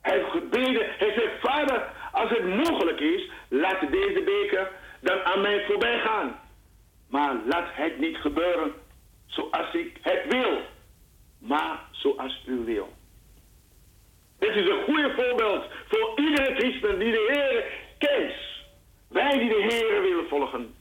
[0.02, 0.86] Hij heeft gebeden.
[0.98, 4.72] Hij zegt, vader, als het mogelijk is, laat deze beker
[5.02, 6.40] dan aan mij voorbij gaan.
[7.10, 8.74] Maar laat het niet gebeuren
[9.26, 10.62] zoals ik het wil,
[11.38, 12.94] maar zoals u wil.
[14.40, 17.64] Dit is een goede voorbeeld voor iedere christen die de Heer
[17.98, 18.34] kent.
[19.08, 20.76] Wij die de Heer willen volgen.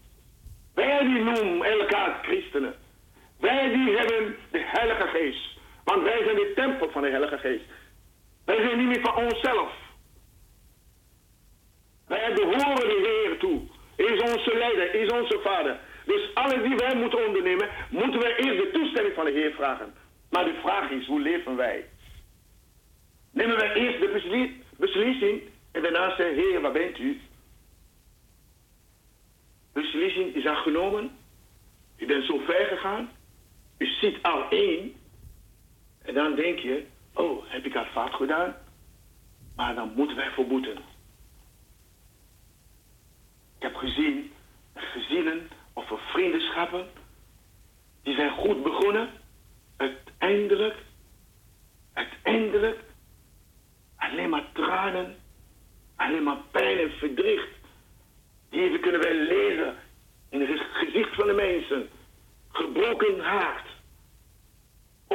[0.74, 2.74] Wij die noemen elkaar christenen.
[3.40, 5.51] Wij die hebben de Heilige Geest.
[5.84, 7.64] Want wij zijn de tempel van de Heilige Geest.
[8.44, 9.72] Wij zijn niet meer van onszelf.
[12.06, 13.60] Wij behoren de Heer toe.
[13.96, 15.78] Is onze leider, is onze vader.
[16.04, 19.94] Dus alles die wij moeten ondernemen, moeten wij eerst de toestemming van de Heer vragen.
[20.30, 21.84] Maar de vraag is, hoe leven wij?
[23.32, 25.42] Nemen wij eerst de beslissing
[25.72, 27.20] en daarna zeggen, Heer, waar bent u?
[29.72, 31.18] Beslissing is genomen.
[31.96, 33.10] U bent zo ver gegaan.
[33.78, 34.94] U ziet al één.
[36.02, 38.54] En dan denk je, oh, heb ik al fout gedaan?
[39.56, 40.76] Maar dan moeten wij verboeten.
[43.56, 44.32] Ik heb gezien
[44.74, 46.86] gezinnen of vriendschappen,
[48.02, 49.10] die zijn goed begonnen.
[49.76, 50.76] Uiteindelijk,
[51.92, 52.78] uiteindelijk,
[53.96, 55.16] alleen maar tranen,
[55.96, 57.40] alleen maar pijn en verdriet.
[58.50, 59.76] Die kunnen wij lezen
[60.28, 61.88] in het gezicht van de mensen.
[62.48, 63.71] Gebroken hart.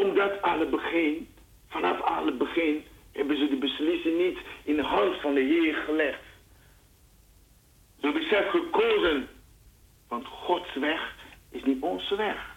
[0.02, 1.28] Omdat alle begin,
[1.68, 6.24] vanaf alle begin, hebben ze de beslissing niet in de hand van de Heer gelegd.
[8.00, 9.28] Ze hebben zelf gekozen.
[10.08, 11.16] Want Gods weg
[11.52, 12.56] is niet onze weg.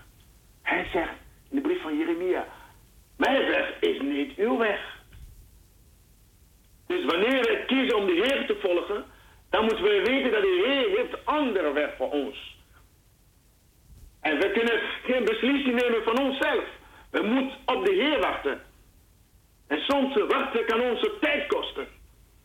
[0.62, 1.12] Hij zegt
[1.51, 2.47] in de brief van Jeremia:
[3.17, 4.99] Mijn weg is niet uw weg.
[6.87, 9.05] Dus wanneer we kiezen om de Heer te volgen,
[9.51, 12.59] dan moeten we weten dat de Heer heeft een andere weg voor ons.
[14.21, 16.65] En we kunnen geen beslissing nemen van onszelf.
[17.11, 18.61] We moeten op de Heer wachten.
[19.66, 21.87] En soms wachten kan onze tijd kosten.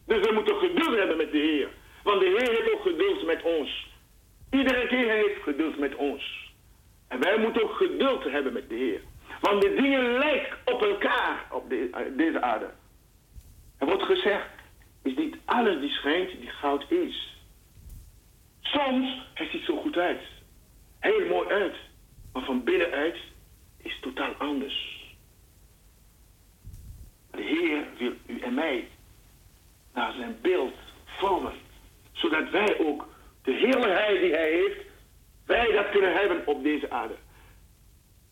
[0.06, 1.70] Dus we moeten geduld hebben met de Heer.
[2.04, 3.94] Want de Heer heeft ook geduld met ons.
[4.52, 6.54] Iedere keer heeft geduld met ons.
[7.08, 9.02] En wij moeten ook geduld hebben met de Heer.
[9.42, 12.70] Want de dingen lijken op elkaar op eh, deze aarde.
[13.78, 14.50] Er wordt gezegd,
[15.04, 17.38] is niet alles die schijnt die goud is.
[18.62, 20.22] Soms, het ziet zo goed uit.
[21.00, 21.76] Heel mooi uit.
[22.34, 23.18] Maar van binnenuit
[23.86, 25.04] is totaal anders.
[27.32, 28.88] De Heer wil u en mij
[29.94, 30.76] naar zijn beeld
[31.06, 31.54] vormen.
[32.12, 33.08] Zodat wij ook
[33.44, 34.86] de heerlijkheid die hij heeft,
[35.46, 37.16] wij dat kunnen hebben op deze aarde.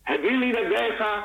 [0.02, 1.24] Hij wil niet dat wij gaan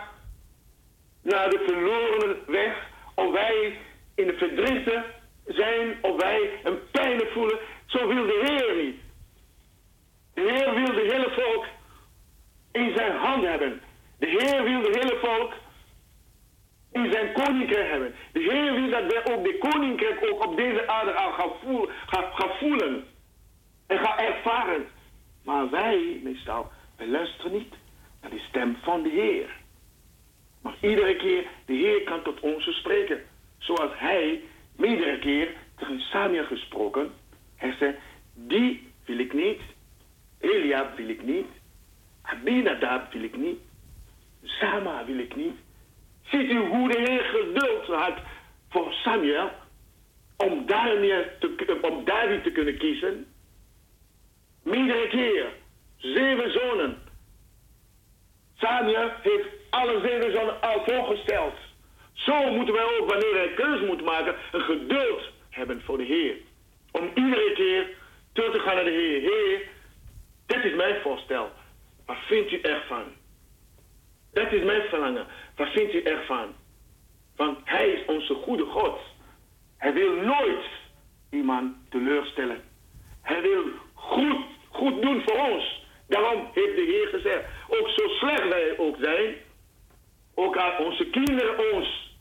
[1.21, 3.77] naar de verloren weg, of wij
[4.15, 5.03] in de verdrieten
[5.45, 7.59] zijn, of wij een pijn voelen.
[7.85, 9.01] Zo wil de Heer niet.
[10.33, 11.65] De Heer wil de hele volk
[12.71, 13.81] in zijn hand hebben.
[14.19, 15.53] De Heer wil de hele volk
[16.91, 18.15] in zijn koninkrijk hebben.
[18.31, 21.95] De Heer wil dat wij ook de koninkrijk ook op deze aarde gaan voelen.
[22.05, 23.03] Gaan
[23.87, 24.87] en ga ervaren.
[25.43, 27.73] Maar wij, meestal, wij luisteren niet
[28.21, 29.57] naar de stem van de Heer.
[30.61, 33.21] Maar iedere keer, de Heer kan tot ons spreken.
[33.57, 34.41] Zoals hij
[34.75, 37.11] meerdere keer tegen Samuel gesproken.
[37.55, 37.95] Hij zei,
[38.33, 39.61] die wil ik niet.
[40.39, 41.47] Elia wil ik niet.
[42.21, 43.59] Abinadab wil ik niet.
[44.43, 45.55] Sama wil ik niet.
[46.23, 48.17] Ziet u hoe de Heer geduld had
[48.69, 49.51] voor Samuel
[50.37, 53.25] om Daniel te, om David te kunnen kiezen?
[54.63, 55.45] Meerdere keer.
[55.97, 56.97] Zeven zonen.
[58.57, 61.53] Samuel heeft alle zeven zonen al voorgesteld.
[62.13, 66.35] Zo moeten wij ook, wanneer wij keuze moeten maken, een geduld hebben voor de Heer.
[66.91, 67.89] Om iedere keer
[68.33, 69.21] terug te gaan naar de Heer.
[69.21, 69.67] Heer,
[70.45, 71.51] dit is mijn voorstel.
[72.05, 73.03] Wat vindt u ervan?
[74.33, 75.25] Dat is mijn verlangen.
[75.55, 76.55] Wat vindt u ervan?
[77.35, 78.99] Want Hij is onze goede God.
[79.77, 80.65] Hij wil nooit
[81.29, 82.61] iemand teleurstellen.
[83.21, 85.87] Hij wil goed, goed doen voor ons.
[86.07, 89.35] Daarom heeft de Heer gezegd, ook zo slecht wij ook zijn,
[90.35, 92.17] ook aan onze kinderen ons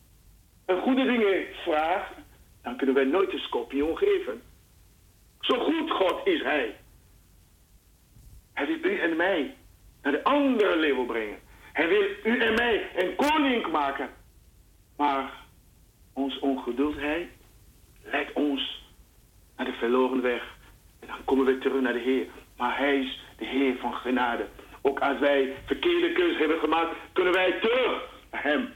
[0.66, 2.24] een goede dingen vragen,
[2.62, 4.42] dan kunnen wij nooit de scorpion geven.
[5.40, 6.76] Zo goed God is Hij.
[8.52, 9.54] Hij wil u en mij
[10.02, 11.38] naar de andere leeuw brengen.
[11.78, 14.10] Hij wil u en mij een koning maken.
[14.96, 15.32] Maar
[16.12, 17.28] ons ongeduldheid
[18.02, 18.84] leidt ons
[19.56, 20.42] naar de verloren weg.
[21.00, 22.26] En dan komen we terug naar de Heer.
[22.56, 24.46] Maar Hij is de Heer van genade.
[24.82, 28.72] Ook als wij verkeerde keuzes hebben gemaakt, kunnen wij terug hem.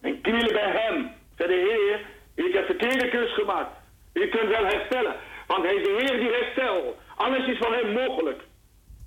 [0.00, 1.10] En knielen bij hem.
[1.36, 2.06] Zei de Heer,
[2.46, 3.70] ik heb verkeerde keus gemaakt.
[4.12, 5.16] U kunt wel herstellen.
[5.46, 6.96] Want hij is de Heer die herstelt.
[7.16, 8.42] Alles is van hem mogelijk.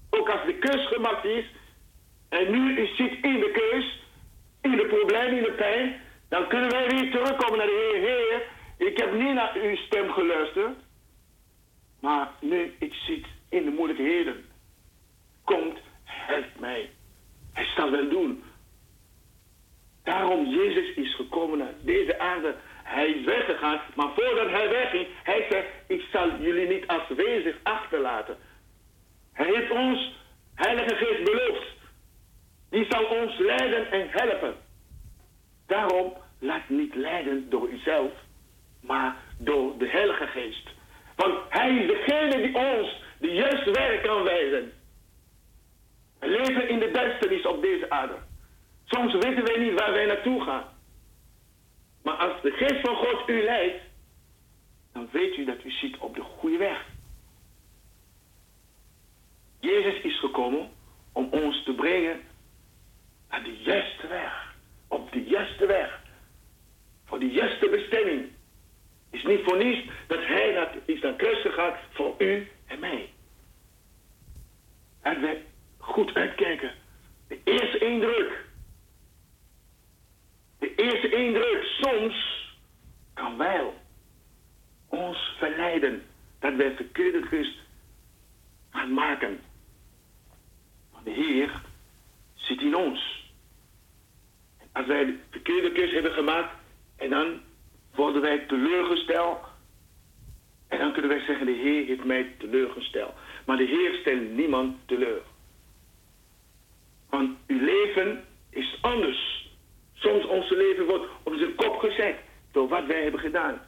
[0.10, 1.46] Ook als de keus gemaakt is.
[2.32, 4.00] En nu zit in de keus.
[4.62, 6.02] In de problemen, in de pijn.
[6.30, 8.02] Dan kunnen wij weer terugkomen naar de Heer.
[8.02, 8.48] Heer,
[8.88, 10.78] ik heb niet naar uw stem geluisterd.
[12.00, 14.46] Maar nu ik zit in de moeilijkheden.
[15.44, 16.90] Komt, help mij.
[17.54, 18.44] Hij zal wel doen.
[20.04, 22.56] Daarom Jezus is gekomen naar deze aarde.
[22.84, 28.38] Hij is weggegaan, maar voordat hij wegging, hij zei, ik zal jullie niet afwezig achterlaten.
[29.34, 30.20] Hij heeft ons
[30.56, 31.80] Heilige Geest beloofd.
[32.72, 34.56] Die zal ons leiden en helpen.
[35.68, 38.12] Daarom laat niet leiden door uzelf,
[38.82, 40.70] maar door de Heilige Geest.
[41.16, 44.72] Want Hij is degene die ons de juiste weg kan wijzen.
[46.20, 48.16] We leven in de duisternis op deze aarde.
[48.86, 50.64] Soms weten wij niet waar wij naartoe gaan.
[52.04, 53.84] Maar als de geest van God u leidt,
[54.94, 56.86] dan weet u dat u zit op de goede weg.
[59.60, 60.70] Jezus is gekomen
[61.12, 62.30] om ons te brengen
[63.32, 64.56] naar de juiste weg.
[64.88, 66.00] Op de juiste weg.
[67.06, 68.30] Voor de juiste bestemming.
[69.10, 73.10] Is niet voor niets dat hij naar, is naar kruis gegaan voor u en mij.
[75.02, 75.42] En we
[75.78, 76.72] goed uitkijken.
[77.28, 78.46] De eerste indruk.
[80.60, 82.50] De eerste indruk soms
[83.14, 83.74] kan wel
[84.88, 86.04] ons verleiden
[86.40, 87.58] dat wij verkeerde kust
[88.70, 89.40] gaan maken.
[90.92, 91.62] Maar de Heer
[92.34, 93.21] zit in ons.
[94.72, 96.56] Als wij de verkeerde kust hebben gemaakt
[96.98, 97.42] en dan
[97.96, 99.40] worden wij teleurgesteld.
[100.68, 103.14] En dan kunnen wij zeggen, de Heer heeft mij teleurgesteld.
[103.46, 105.22] Maar de Heer stelt niemand teleur.
[107.10, 109.50] Want uw leven is anders.
[109.94, 112.16] Soms ons leven wordt op zijn kop gezet
[112.52, 113.62] door wat wij hebben gedaan.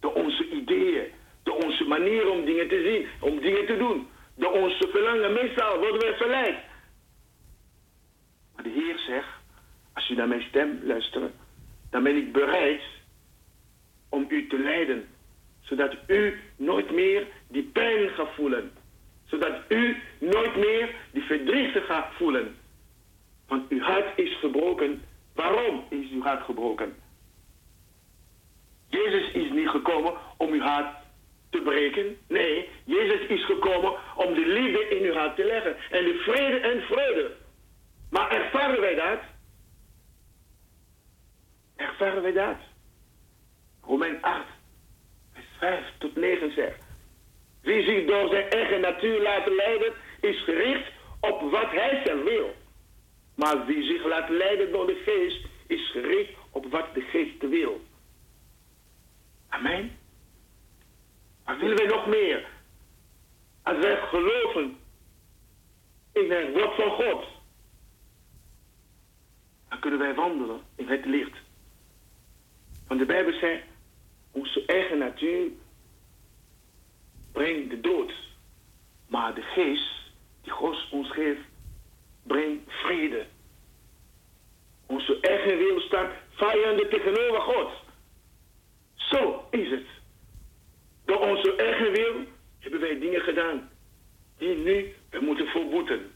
[0.00, 1.06] Door onze ideeën,
[1.42, 4.08] door onze manier om dingen te zien, om dingen te doen.
[4.36, 5.32] Door onze verlangen.
[5.32, 6.56] Meestal worden wij verleid.
[8.54, 9.28] Maar de Heer zegt,
[9.92, 11.32] als u naar mijn stem luistert,
[11.90, 12.82] dan ben ik bereid
[14.08, 15.08] om u te leiden.
[15.60, 18.72] Zodat u nooit meer die pijn gaat voelen.
[19.24, 22.56] Zodat u nooit meer die verdriet gaat voelen.
[23.48, 25.02] Want uw hart is gebroken.
[25.34, 26.94] Waarom is uw hart gebroken?
[28.88, 30.96] Jezus is niet gekomen om uw hart
[31.50, 32.16] te breken.
[32.28, 35.76] Nee, Jezus is gekomen om de liefde in uw hart te leggen.
[35.90, 37.30] En de vrede en vreugde.
[38.10, 39.18] Maar ervaren wij dat?
[41.82, 42.56] Ervaren wij dat?
[43.80, 44.46] Romein 8,
[45.32, 46.84] vers 5 tot 9 zegt.
[47.60, 52.54] Wie zich door zijn eigen natuur laat leiden, is gericht op wat hij zelf wil.
[53.34, 57.80] Maar wie zich laat leiden door de geest, is gericht op wat de geest wil.
[59.48, 59.98] Amen.
[61.44, 62.48] Maar willen wij nog meer?
[63.62, 64.76] Als wij geloven
[66.12, 67.24] in het woord van God,
[69.68, 71.36] dan kunnen wij wandelen in het licht.
[72.86, 73.62] Want de Bijbel zegt,
[74.30, 75.50] onze eigen natuur
[77.32, 78.12] brengt de dood.
[79.08, 79.90] Maar de geest
[80.42, 81.40] die God ons geeft,
[82.22, 83.26] brengt vrede.
[84.86, 87.70] Onze eigen wil staat vijanden tegenover God.
[88.94, 89.86] Zo is het.
[91.04, 92.24] Door onze eigen wil
[92.58, 93.70] hebben wij dingen gedaan
[94.38, 96.10] die nu we moeten verboeten.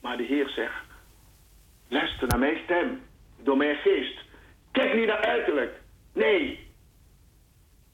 [0.00, 0.84] Maar de Heer zegt,
[1.88, 3.02] luister naar mijn stem,
[3.42, 4.18] door mijn geest.
[4.76, 5.80] Kijk niet naar uiterlijk.
[6.12, 6.68] Nee.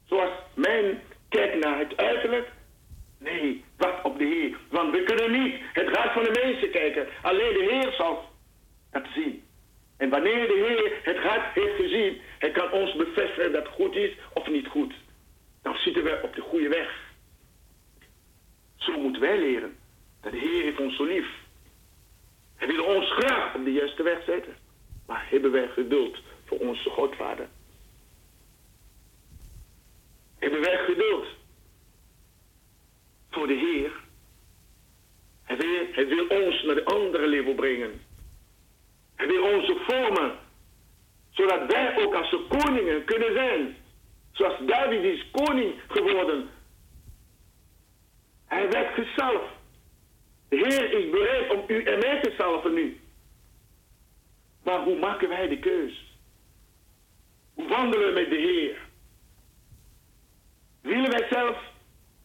[0.04, 2.48] Zoals men kijkt naar het uiterlijk.
[3.18, 4.56] Nee, wacht op de Heer.
[4.70, 7.06] Want we kunnen niet het raad van de mensen kijken.
[7.22, 8.24] Alleen de Heer zal
[8.90, 9.42] dat zien.
[9.96, 13.94] En wanneer de Heer het raad heeft gezien, hij kan ons bevestigen dat het goed
[13.94, 14.94] is of niet goed.
[15.62, 17.12] Dan zitten we op de goede weg.
[18.76, 19.76] Zo moeten wij leren.
[20.20, 21.28] Dat de Heer heeft ons zo lief.
[22.56, 24.56] Hij wil ons graag op de juiste weg zetten.
[25.06, 26.18] Maar hebben wij geduld
[26.52, 27.48] voor onze Godvader?
[30.38, 31.26] Hebben wij geduld
[33.30, 33.92] voor de Heer?
[35.42, 38.00] Hij wil, hij wil ons naar de andere level brengen.
[39.14, 40.38] Hij wil ons vormen,
[41.30, 43.76] zodat wij ook als koningen kunnen zijn.
[44.32, 46.48] Zoals David is koning geworden.
[48.46, 49.52] Hij werd gezalfd.
[50.48, 53.00] De Heer is bereid om u en mij te salven nu.
[54.64, 56.11] Maar hoe maken wij de keus?
[57.54, 58.76] Wandelen met de Heer?
[60.80, 61.56] Willen wij zelf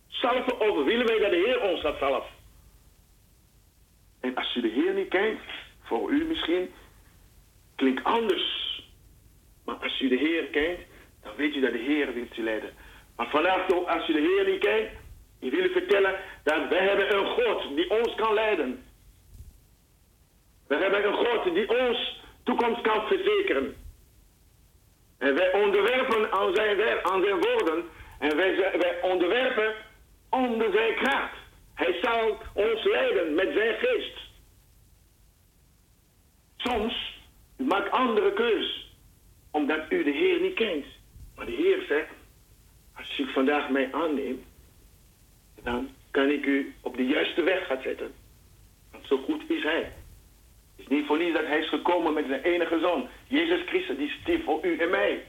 [0.08, 2.36] salven of willen wij dat de Heer ons gaat salven?
[4.20, 5.40] En als u de Heer niet kent,
[5.84, 6.74] voor u misschien,
[7.76, 8.82] klinkt anders.
[9.66, 10.80] Maar als u de Heer kent,
[11.24, 12.74] dan weet u dat de Heer wil u leiden.
[13.16, 14.90] Maar vandaag ook, als u de Heer niet kent,
[15.40, 18.84] ik wil vertellen dat wij hebben een God die ons kan leiden.
[20.68, 23.76] We hebben een God die ons toekomst kan verzekeren.
[25.18, 27.84] En wij onderwerpen aan zijn, aan zijn woorden.
[28.20, 29.74] En wij, onderwerpen
[30.30, 31.36] onder zijn kracht.
[31.74, 34.18] Hij zal ons leiden met zijn geest.
[36.58, 37.20] Soms
[37.58, 38.96] maakt andere keus.
[39.52, 40.86] Omdat u de Heer niet kent.
[41.36, 42.12] Maar de Heer zegt,
[42.96, 44.46] als u vandaag mij aanneemt,
[45.64, 48.14] dan kan ik u op de juiste weg gaan zetten.
[48.92, 49.94] Want zo goed is Hij.
[50.78, 53.98] Het is niet voor niets dat Hij is gekomen met zijn enige zoon, Jezus Christus,
[53.98, 55.24] die stierf voor u en mij.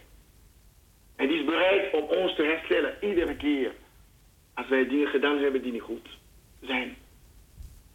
[1.16, 3.72] En die is bereid om ons te herstellen, iedere keer.
[4.54, 6.08] Als wij dingen gedaan hebben die niet goed
[6.60, 6.96] zijn.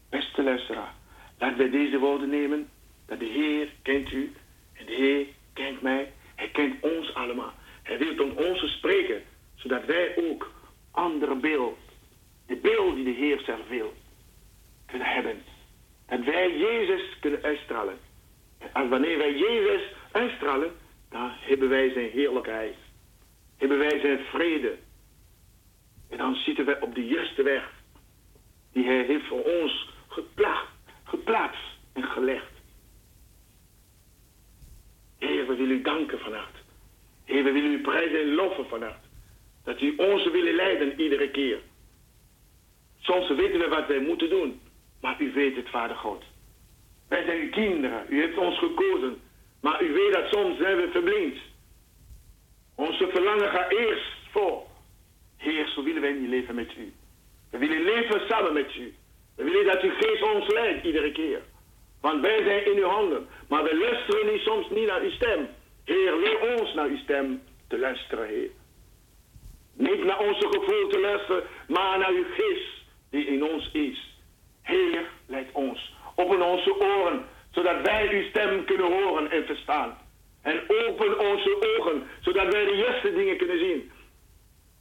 [0.10, 0.94] Beste luisteraar,
[1.40, 2.70] laten wij deze woorden nemen.
[3.06, 4.34] Dat de Heer kent u
[4.74, 6.12] en de Heer kent mij.
[6.36, 7.54] Hij kent ons allemaal.
[7.84, 9.24] Hij wil tot ons spreken,
[9.56, 10.52] zodat wij ook
[10.92, 11.78] andere beeld,
[12.46, 13.94] de beeld die de Heer zelf wil,
[14.86, 15.42] kunnen hebben.
[16.08, 17.98] Dat wij Jezus kunnen uitstralen.
[18.74, 19.82] En wanneer wij Jezus
[20.12, 20.72] uitstralen,
[21.10, 22.76] dan hebben wij zijn heerlijkheid.
[23.58, 24.78] Hebben wij zijn vrede.
[26.10, 27.72] En dan zitten wij op de juiste weg.
[28.72, 29.90] Die hij heeft voor ons
[31.04, 32.52] geplaatst en gelegd.
[35.20, 36.56] Heer, we willen u danken vannacht.
[37.26, 39.06] Heer, we willen u prijzen en loven vannacht.
[39.64, 41.60] Dat u ons willen leiden iedere keer.
[43.00, 44.60] Soms weten we wat wij moeten doen.
[45.04, 46.24] Maar u weet het, Vader God.
[47.08, 48.06] Wij zijn uw kinderen.
[48.10, 49.22] U heeft ons gekozen.
[49.62, 51.38] Maar u weet dat soms zijn we verblind.
[52.76, 54.64] Onze verlangen gaat eerst voor.
[55.38, 56.94] Heer, zo willen wij niet leven met u.
[57.52, 58.94] We willen leven samen met u.
[59.36, 61.42] We willen dat uw geest ons leidt iedere keer.
[62.02, 63.28] Want wij zijn in uw handen.
[63.48, 65.48] Maar we luisteren niet, soms niet naar uw stem.
[65.86, 68.50] Heer, leer ons naar uw stem te luisteren, Heer.
[69.74, 72.72] Niet naar onze gevoel te luisteren, maar naar uw geest
[73.10, 74.13] die in ons is.
[74.64, 75.94] Heer, leid ons.
[76.16, 79.98] Open onze oren, zodat wij uw stem kunnen horen en verstaan.
[80.42, 83.92] En open onze ogen, zodat wij de juiste dingen kunnen zien.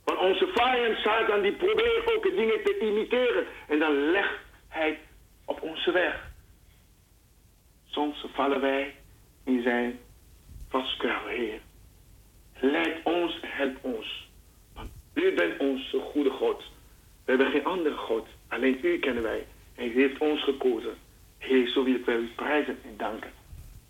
[0.05, 3.47] Want onze vijand Satan die probeert ook dingen te imiteren.
[3.69, 4.39] En dan legt
[4.69, 4.99] hij
[5.45, 6.31] op onze weg.
[7.87, 8.95] Soms vallen wij
[9.45, 9.99] in zijn
[10.69, 11.61] vastkuil, Heer.
[12.61, 14.29] Leid ons, help ons.
[14.75, 16.63] Want u bent onze goede God.
[17.25, 18.27] We hebben geen andere God.
[18.49, 19.47] Alleen u kennen wij.
[19.89, 20.95] U heeft ons gekozen.
[21.39, 23.31] Heer, zo wil ik u prijzen en danken.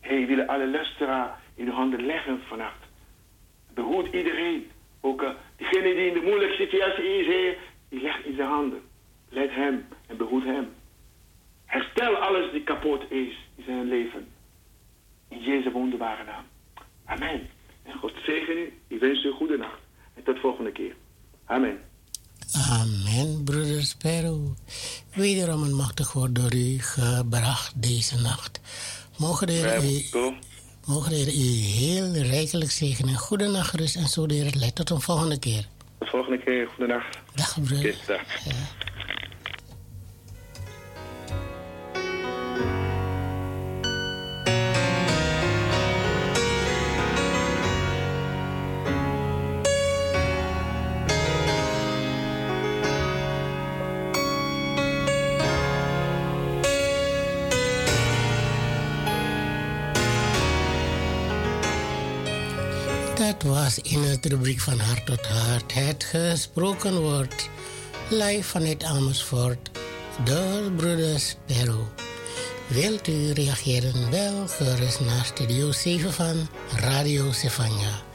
[0.01, 2.85] We willen alle luisteraar in uw handen leggen vannacht.
[3.75, 4.71] Behoed iedereen.
[5.01, 7.59] Ook uh, diegene die in de moeilijke situatie is, Heer,
[7.89, 8.83] die legt in zijn handen.
[9.29, 10.69] Leid hem en behoed hem.
[11.65, 14.29] Herstel alles die kapot is in zijn leven.
[15.29, 16.45] In Jezus wonderbare naam.
[17.05, 17.49] Amen.
[17.83, 18.73] En God zegen u.
[18.89, 19.81] Ik wens u een goede nacht.
[20.15, 20.95] En tot volgende keer.
[21.45, 21.92] Amen.
[22.53, 24.57] Amen, broeder Sparrow.
[25.15, 28.61] Wederom een machtig woord door u gebracht deze nacht.
[29.19, 30.35] Mogen de Heer u,
[30.87, 33.15] mogen de Heer u heel rijkelijk zegenen.
[33.15, 35.67] Goede nacht, rust en zo de Heer Tot een volgende keer.
[35.99, 36.69] Tot volgende keer.
[36.69, 37.19] Goede nacht.
[37.35, 37.97] Dag, broeder.
[38.07, 38.45] Dag.
[38.45, 38.53] Ja.
[63.63, 67.49] Was in het rubriek van Hart tot Hart het gesproken woord.
[68.11, 69.71] Live vanuit Amersfoort
[70.25, 71.89] door broeders Perro.
[72.69, 74.11] Wilt u reageren?
[74.11, 78.12] Bel gerust naar Studio 7 van Radio Sefania.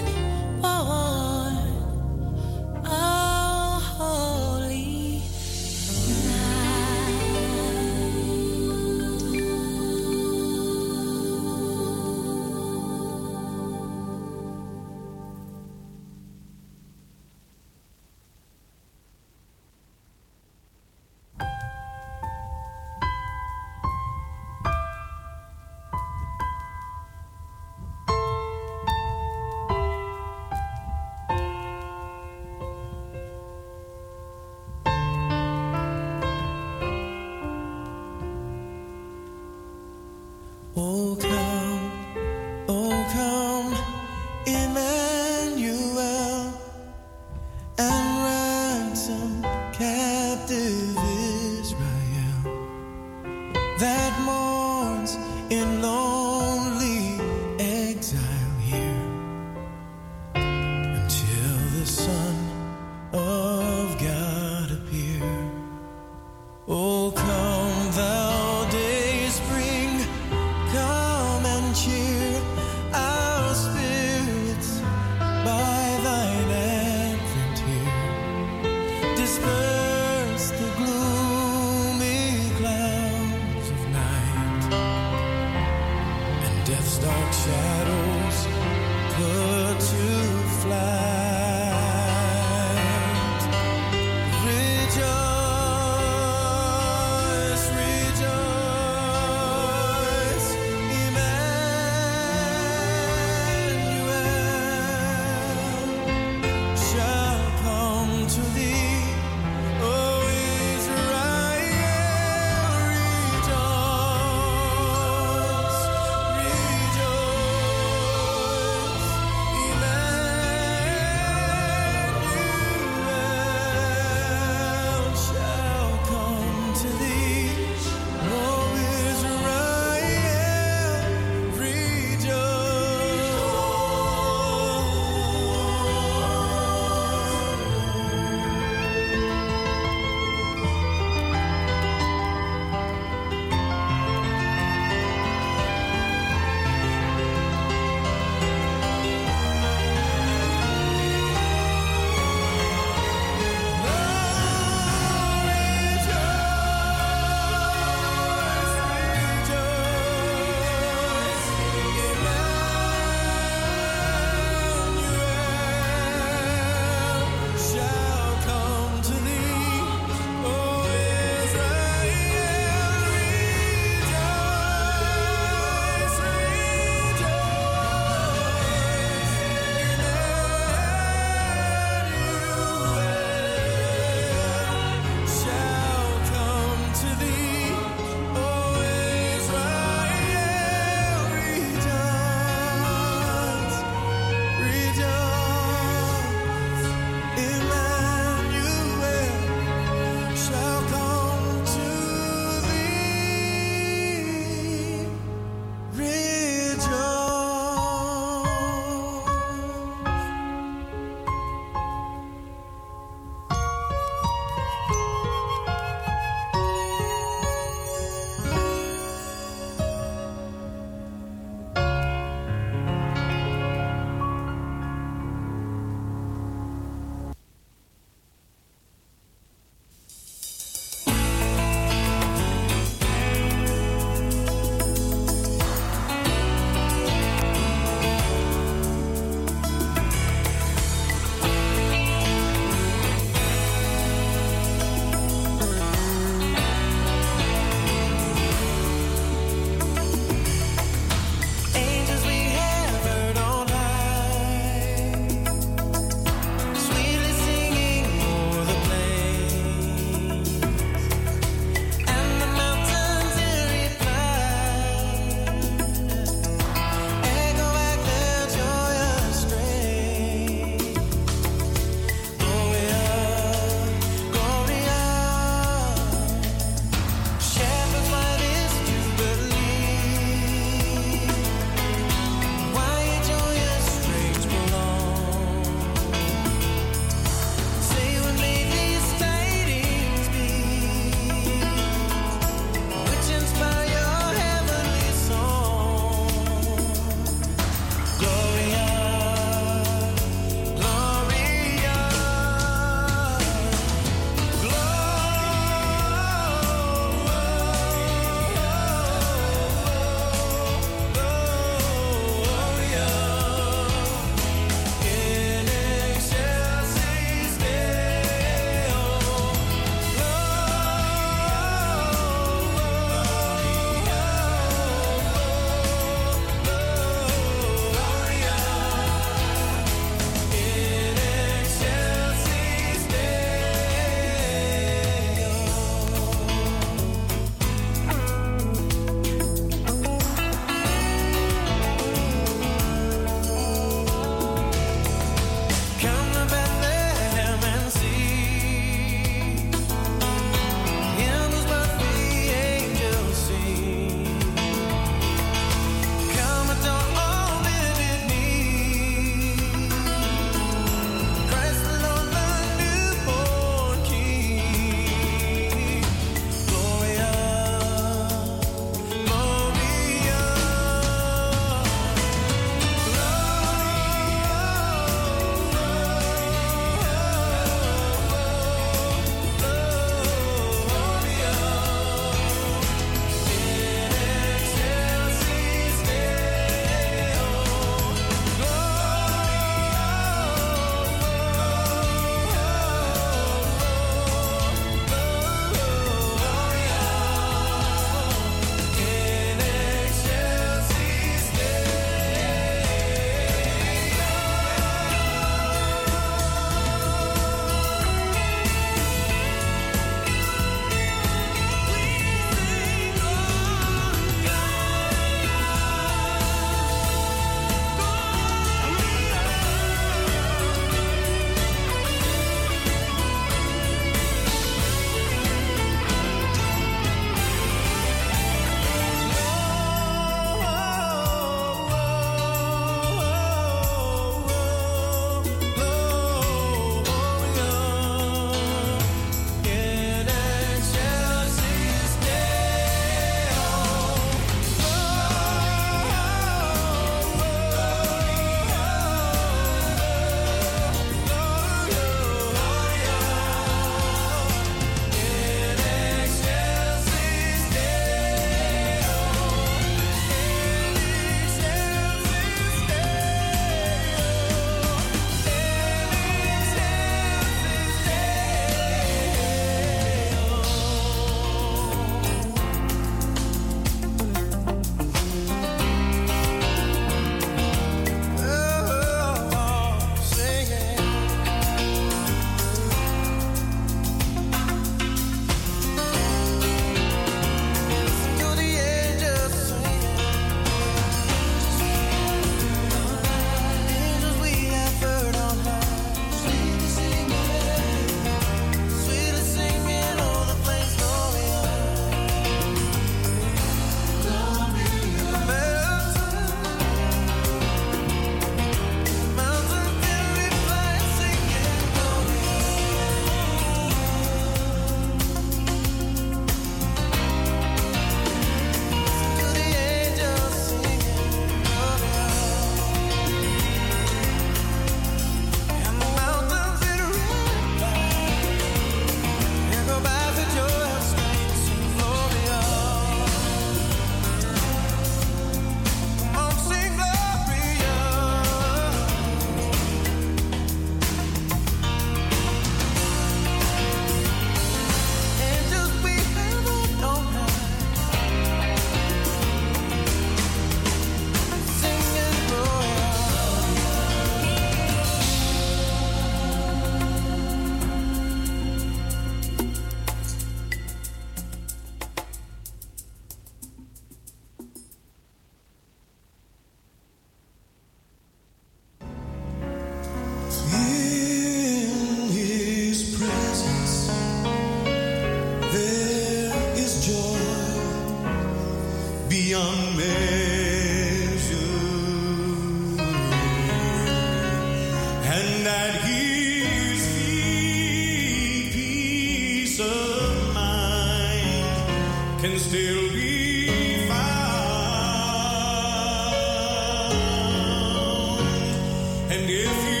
[599.53, 600.00] If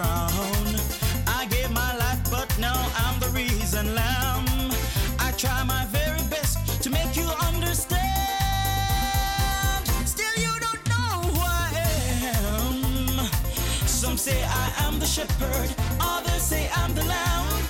[0.00, 0.76] crown.
[1.26, 4.46] I gave my life, but now I'm the reason lamb.
[5.18, 8.00] I try my very best to make you understand.
[10.14, 11.68] Still, you don't know who I
[12.36, 13.26] am.
[13.86, 15.70] Some say I am the shepherd,
[16.00, 17.69] others say I'm the lamb.